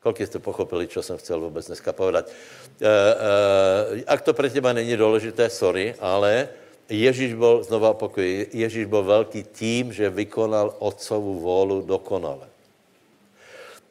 [0.02, 2.30] Kolik jste pochopili, co jsem chcel vůbec dneska povedať?
[2.30, 6.48] E, e, ak to pre teba není důležité, sorry, ale
[6.88, 12.48] Ježíš byl, znova pokoj, Ježíš byl velký tím, že vykonal otcovu vůlu dokonale.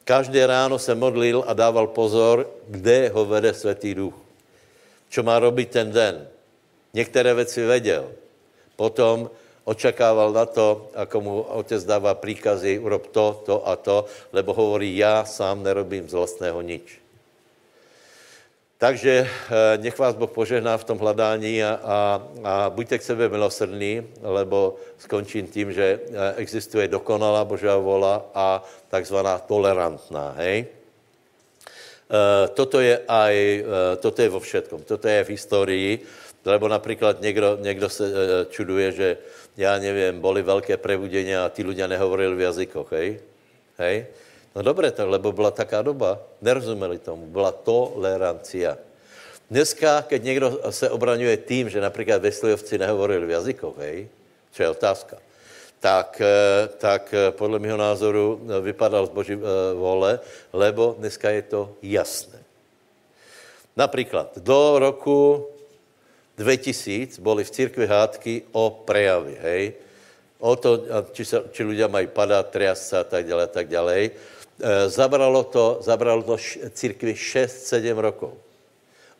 [0.04, 4.14] Každé ráno se modlil a dával pozor, kde ho vede Svatý duch.
[5.10, 6.28] Co má robit ten den.
[6.94, 8.08] Některé věci věděl.
[8.76, 9.30] Potom
[9.68, 14.96] očekával na to, ako mu otec dává příkazy, urob to, to a to, lebo hovorí,
[14.96, 17.08] já sám nerobím z vlastného nič.
[18.78, 21.98] Takže eh, nech vás Boh požehná v tom hledání a, a,
[22.44, 28.62] a buďte k sebe milosrdní, lebo skončím tím, že eh, existuje dokonalá Božá vola a
[28.88, 30.70] takzvaná tolerantná, hej?
[32.08, 33.34] Eh, toto je aj,
[33.98, 35.90] toto je vo všetkom, toto je v historii,
[36.44, 38.04] lebo například někdo, někdo se
[38.50, 39.16] čuduje, že
[39.56, 43.18] já nevím, boli velké prebudení a ty ľudia nehovorili v jazykoch, hej?
[43.78, 44.06] Hej?
[44.54, 48.78] No dobré, to, lebo byla taká doba, nerozumeli tomu, byla tolerancia.
[49.50, 54.08] Dneska, keď někdo se obraňuje tím, že například Veslejovci nehovorili v jazykoch, hej?
[54.52, 55.16] Co je otázka,
[55.80, 59.34] tak, eh, tak eh, podle mého názoru eh, vypadal z Boží
[59.74, 60.20] vole,
[60.52, 62.38] lebo dneska je to jasné.
[63.76, 65.46] Například do roku
[66.38, 69.62] 2000 boli v církvi hádky o prejavy, hej?
[70.38, 74.02] O to, či, sa, či ľudia mají padat, triasť a tak ďalej, tak ďalej.
[74.06, 74.12] E,
[74.86, 76.38] zabralo to, zabralo to
[76.70, 78.38] církvi 6-7 rokov.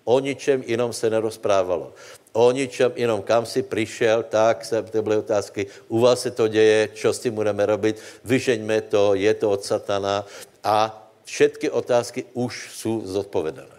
[0.06, 1.92] O ničem jinom se nerozprávalo.
[2.32, 6.48] O ničem jinom, kam si přišel, tak se, to byly otázky, u vás se to
[6.48, 10.24] děje, čo s tím budeme robit, vyžeňme to, je to od satana
[10.64, 10.94] a
[11.24, 13.77] všetky otázky už jsou zodpovedané.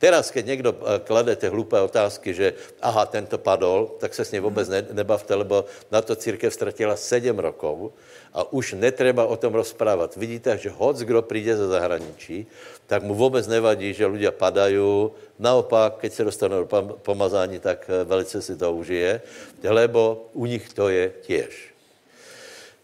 [0.00, 4.32] Teraz, keď někdo eh, klade ty hlupé otázky, že aha, tento padol, tak se s
[4.32, 7.92] ním vůbec ne, nebavte, lebo na to církev ztratila sedm rokov
[8.32, 10.16] a už netreba o tom rozprávat.
[10.16, 12.46] Vidíte, že hoc, kdo přijde ze zahraničí,
[12.86, 15.12] tak mu vůbec nevadí, že ľudia padají.
[15.36, 16.68] Naopak, keď se dostanou do
[17.04, 19.20] pomazání, tak eh, velice si to užije,
[19.68, 21.52] lebo u nich to je těž.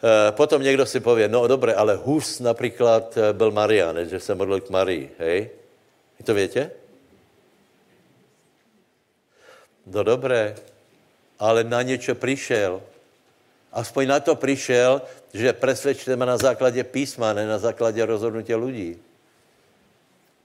[0.04, 4.60] Eh, potom někdo si pově, no dobré, ale Hus například byl Marian, že se modlil
[4.60, 5.48] k Marii, hej?
[6.20, 6.70] Vy to větě?
[9.86, 10.56] No dobré,
[11.38, 12.82] ale na něco přišel.
[13.72, 15.02] Aspoň na to přišel,
[15.34, 18.96] že presvědčíme na základě písma, ne na základě rozhodnutí lidí.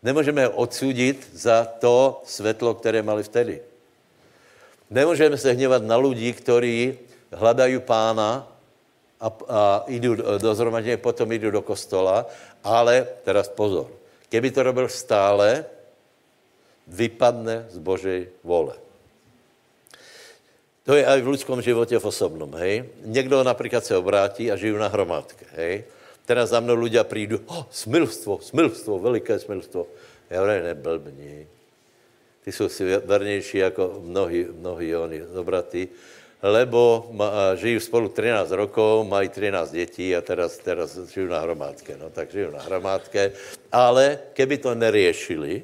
[0.04, 3.62] Nemůžeme odsudit za to světlo, které mali vtedy.
[4.90, 7.00] Nemůžeme se hněvat na lidi, kteří
[7.32, 8.48] hledají pána
[9.22, 12.26] a, a jdou do zhromaždění, potom jdou do kostola,
[12.64, 13.88] ale teraz pozor.
[14.30, 15.66] Keby to robil stále,
[16.88, 18.91] vypadne z Božej vole.
[20.86, 22.90] To je i v lidském životě v osobnom, hej.
[23.06, 25.84] Někdo například se obrátí a žijí na hromádke, hej.
[26.26, 29.88] Teraz za mnou ľudia prídu, oh, smilstvo, smilstvo, veliké smilstvo.
[30.30, 31.48] Já hovorím, neblbni.
[32.44, 35.88] Ty jsou si vernější jako mnohí, mnohí oni zobratí,
[36.42, 37.12] lebo
[37.56, 41.98] žijí spolu 13 rokov, mají 13 dětí a teraz, teraz žijí na hromádke.
[41.98, 43.32] No, tak žijí na hromádke.
[43.72, 45.64] Ale keby to neriešili,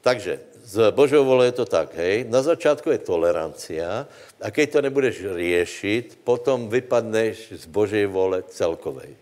[0.00, 4.02] takže z Božou vole je to tak, hej, na začátku je tolerancia
[4.42, 9.14] a keď to nebudeš řešit, potom vypadneš z Božej vole celkovej.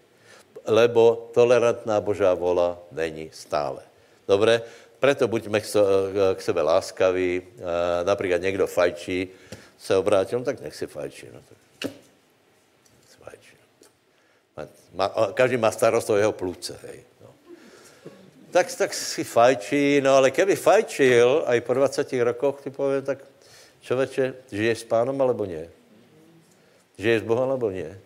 [0.64, 3.84] Lebo tolerantná Božá vola není stále.
[4.24, 4.64] Dobre?
[4.96, 5.60] Preto buďme
[6.34, 7.42] k sebe láskaví.
[8.08, 9.28] Například někdo fajčí,
[9.76, 11.28] se obrátil, no tak nech si fajčí.
[11.28, 11.58] No tak.
[15.34, 17.04] Každý má starost o jeho plůce, hej
[18.54, 23.18] tak, tak si fajčí, no ale keby fajčil aj po 20 rokoch, ty pově, tak
[23.82, 25.66] člověče, žiješ s pánom alebo ne?
[26.94, 27.98] Žiješ s Bohem alebo ne?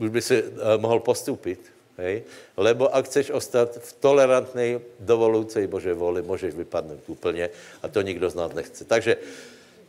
[0.00, 1.60] Už by si uh, mohl postupit,
[2.00, 2.24] hej?
[2.56, 7.52] Lebo ak chceš ostat v tolerantnej, dovolúcej Bože voli, můžeš vypadnout úplně
[7.84, 8.88] a to nikdo z nás nechce.
[8.88, 9.20] Takže,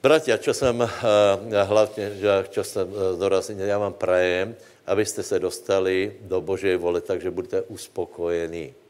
[0.04, 0.90] bratia, čo jsem uh,
[1.64, 7.00] hlavně, že, čo jsem uh, zdůraznil, já vám prajem, abyste se dostali do Božej vole,
[7.00, 8.81] takže budete uspokojení.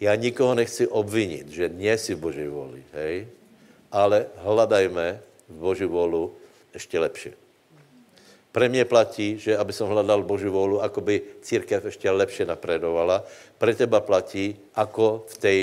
[0.00, 3.26] Já nikoho nechci obvinit, že nie si v Boží voli, hej?
[3.90, 5.18] ale hledajme
[5.48, 6.32] v Boží volu
[6.74, 7.30] ještě lepší.
[8.52, 13.24] Pre mě platí, že aby som hledal Boží volu, ako by církev ještě lepše napredovala.
[13.58, 15.58] Pre teba platí, ako v, tej,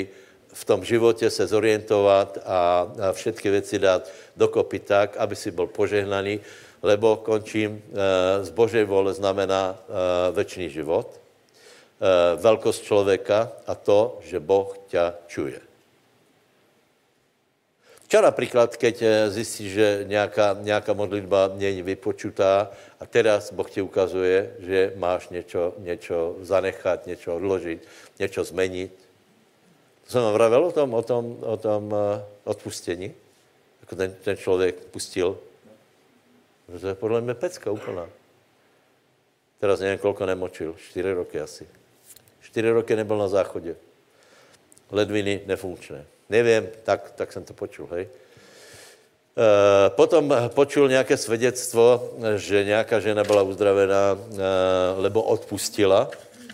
[0.53, 5.67] v tom životě se zorientovat a, a všetky věci dát dokopy tak, aby si byl
[5.67, 6.39] požehnaný,
[6.83, 7.81] lebo končím,
[8.41, 9.79] z Božej vole znamená
[10.31, 11.24] večný život– Eh,
[12.35, 15.61] velkost člověka a to, že Boh tě čuje.
[18.07, 23.81] Čo například, keď eh, zjistíš, že nějaká, nějaká modlitba není vypočutá a teraz Boh ti
[23.81, 27.87] ukazuje, že máš něco, něco zanechat, něco odložit,
[28.19, 28.93] něco změnit.
[30.05, 31.99] To jsem vám o tom, o tom, o tom uh,
[32.43, 33.13] odpustění,
[33.81, 35.37] jako ten, ten člověk pustil.
[36.81, 38.09] To je podle mě pecka úplná.
[39.59, 41.67] Teraz nevím, kolko nemočil, čtyři roky asi.
[42.55, 43.75] Čtyři roky nebyl na záchodě.
[44.91, 46.05] Ledviny nefunkčné.
[46.29, 48.07] Nevím, tak, tak jsem to počul, hej.
[48.07, 54.39] E, potom počul nějaké svědectvo, že nějaká žena byla uzdravená, e,
[54.95, 56.09] lebo odpustila,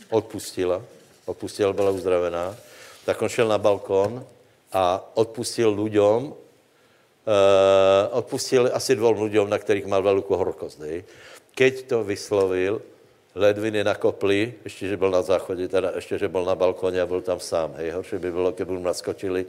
[0.10, 0.82] odpustila,
[1.26, 2.58] odpustila, byla uzdravená,
[3.06, 4.26] tak on šel na balkon
[4.74, 11.04] a odpustil lidem, e, odpustil asi dvou lidem, na kterých mal velkou horkost, hej.
[11.54, 12.82] Keď to vyslovil,
[13.36, 17.22] ledviny nakoply, ještě, že byl na záchodě, teda ještě, že byl na balkoně a byl
[17.22, 17.74] tam sám.
[17.78, 19.46] Hej, horší by bylo, kdyby mu naskočili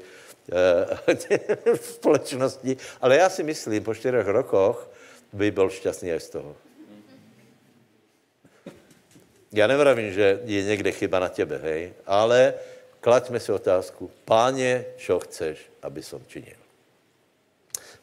[0.52, 2.76] e, v společnosti.
[3.00, 4.88] Ale já si myslím, po čtyřech rokoch
[5.32, 6.56] by byl šťastný aj z toho.
[9.52, 12.54] Já nevravím, že je někde chyba na tebe, hej, ale
[13.00, 16.56] klaďme si otázku, páně, čo chceš, aby som činil.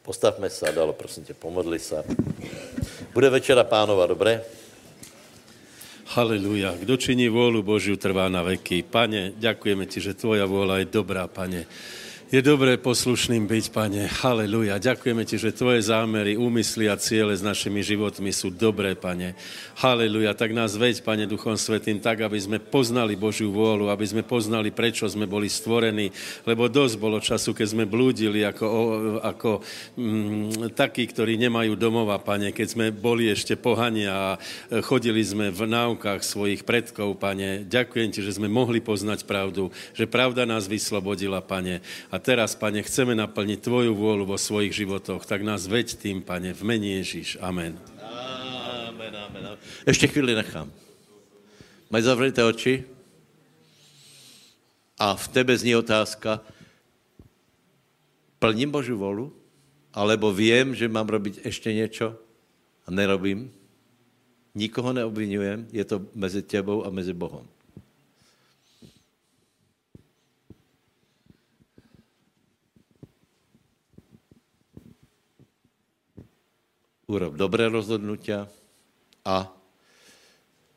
[0.02, 2.04] Postavme se dalo, prosím tě, pomodli se.
[3.12, 4.44] Bude večera pánova, dobré?
[6.10, 6.74] Haleluja.
[6.74, 8.82] Kdo činí vôľu Božiu, trvá na veky.
[8.82, 11.70] Pane, ďakujeme ti, že tvoja vôľa je dobrá, pane.
[12.30, 14.06] Je dobré poslušným byť, pane.
[14.06, 14.78] Haleluja.
[14.78, 19.34] Ďakujeme ti, že tvoje zámery, úmysly a ciele s našimi životmi sú dobré, pane.
[19.82, 20.38] Haleluja.
[20.38, 24.70] Tak nás veď, pane Duchom Svetým, tak, aby sme poznali Božiu vôľu, aby sme poznali,
[24.70, 26.14] prečo sme boli stvorení,
[26.46, 28.66] lebo dosť bolo času, keď sme blúdili ako,
[29.26, 29.50] ako
[29.98, 34.38] mm, takí, ktorí nemajú domova, pane, keď sme boli ešte pohania a
[34.86, 37.66] chodili sme v náukách svojich predkov, pane.
[37.66, 41.82] Ďakujem ti, že sme mohli poznať pravdu, že pravda nás vyslobodila, pane.
[42.14, 46.52] A teraz, pane, chceme naplniť Tvoju vôľu vo svojich životoch, tak nás veď tým, pane,
[46.54, 47.40] v mene Ježíš.
[47.40, 47.80] Amen.
[47.98, 49.58] Amen, amen, amen.
[49.86, 50.72] Ještě chvíli nechám.
[51.90, 52.84] Mají zavřete oči?
[54.98, 56.40] A v tebe zní otázka,
[58.38, 59.32] plním Boží volu?
[59.90, 62.14] Alebo vím, že mám robiť ještě něco
[62.86, 63.50] a nerobím?
[64.54, 67.46] Nikoho neobvinujem, je to mezi tebou a mezi Bohem.
[77.10, 78.46] Urob dobré rozhodnutia
[79.26, 79.50] a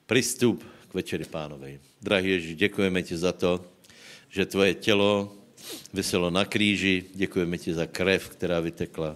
[0.10, 1.78] pristup k Večeri pánovej.
[2.02, 3.62] Drahý Ježíš, děkujeme ti za to,
[4.30, 5.30] že tvoje tělo
[5.94, 7.06] vyselo na kríži.
[7.14, 9.16] Děkujeme ti za krev, která vytekla.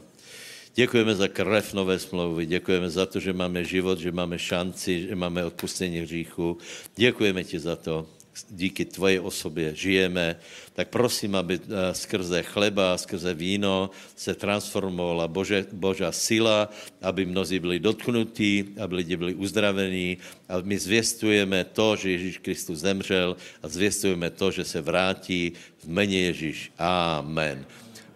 [0.75, 5.15] Děkujeme za krev nové smlouvy, děkujeme za to, že máme život, že máme šanci, že
[5.15, 6.57] máme odpustení hříchu.
[6.95, 8.05] Děkujeme ti za to
[8.49, 10.39] díky tvoje osobě žijeme,
[10.73, 16.69] tak prosím, aby eh, skrze chleba, skrze víno se transformovala Bože, Božá sila,
[17.01, 20.17] aby mnozí byli dotknutí, aby lidi byli uzdravení.
[20.49, 25.87] A my zvěstujeme to, že Ježíš Kristus zemřel a zvěstujeme to, že se vrátí v
[25.87, 26.71] mene Ježíš.
[26.77, 27.65] Amen.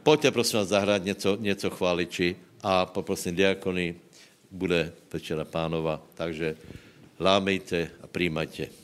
[0.04, 3.96] Pojďte prosím vás zahrát něco, něco chváliči a poprosím diakony,
[4.52, 6.56] bude večera pánova, takže
[7.20, 8.81] lámejte a přijímajte.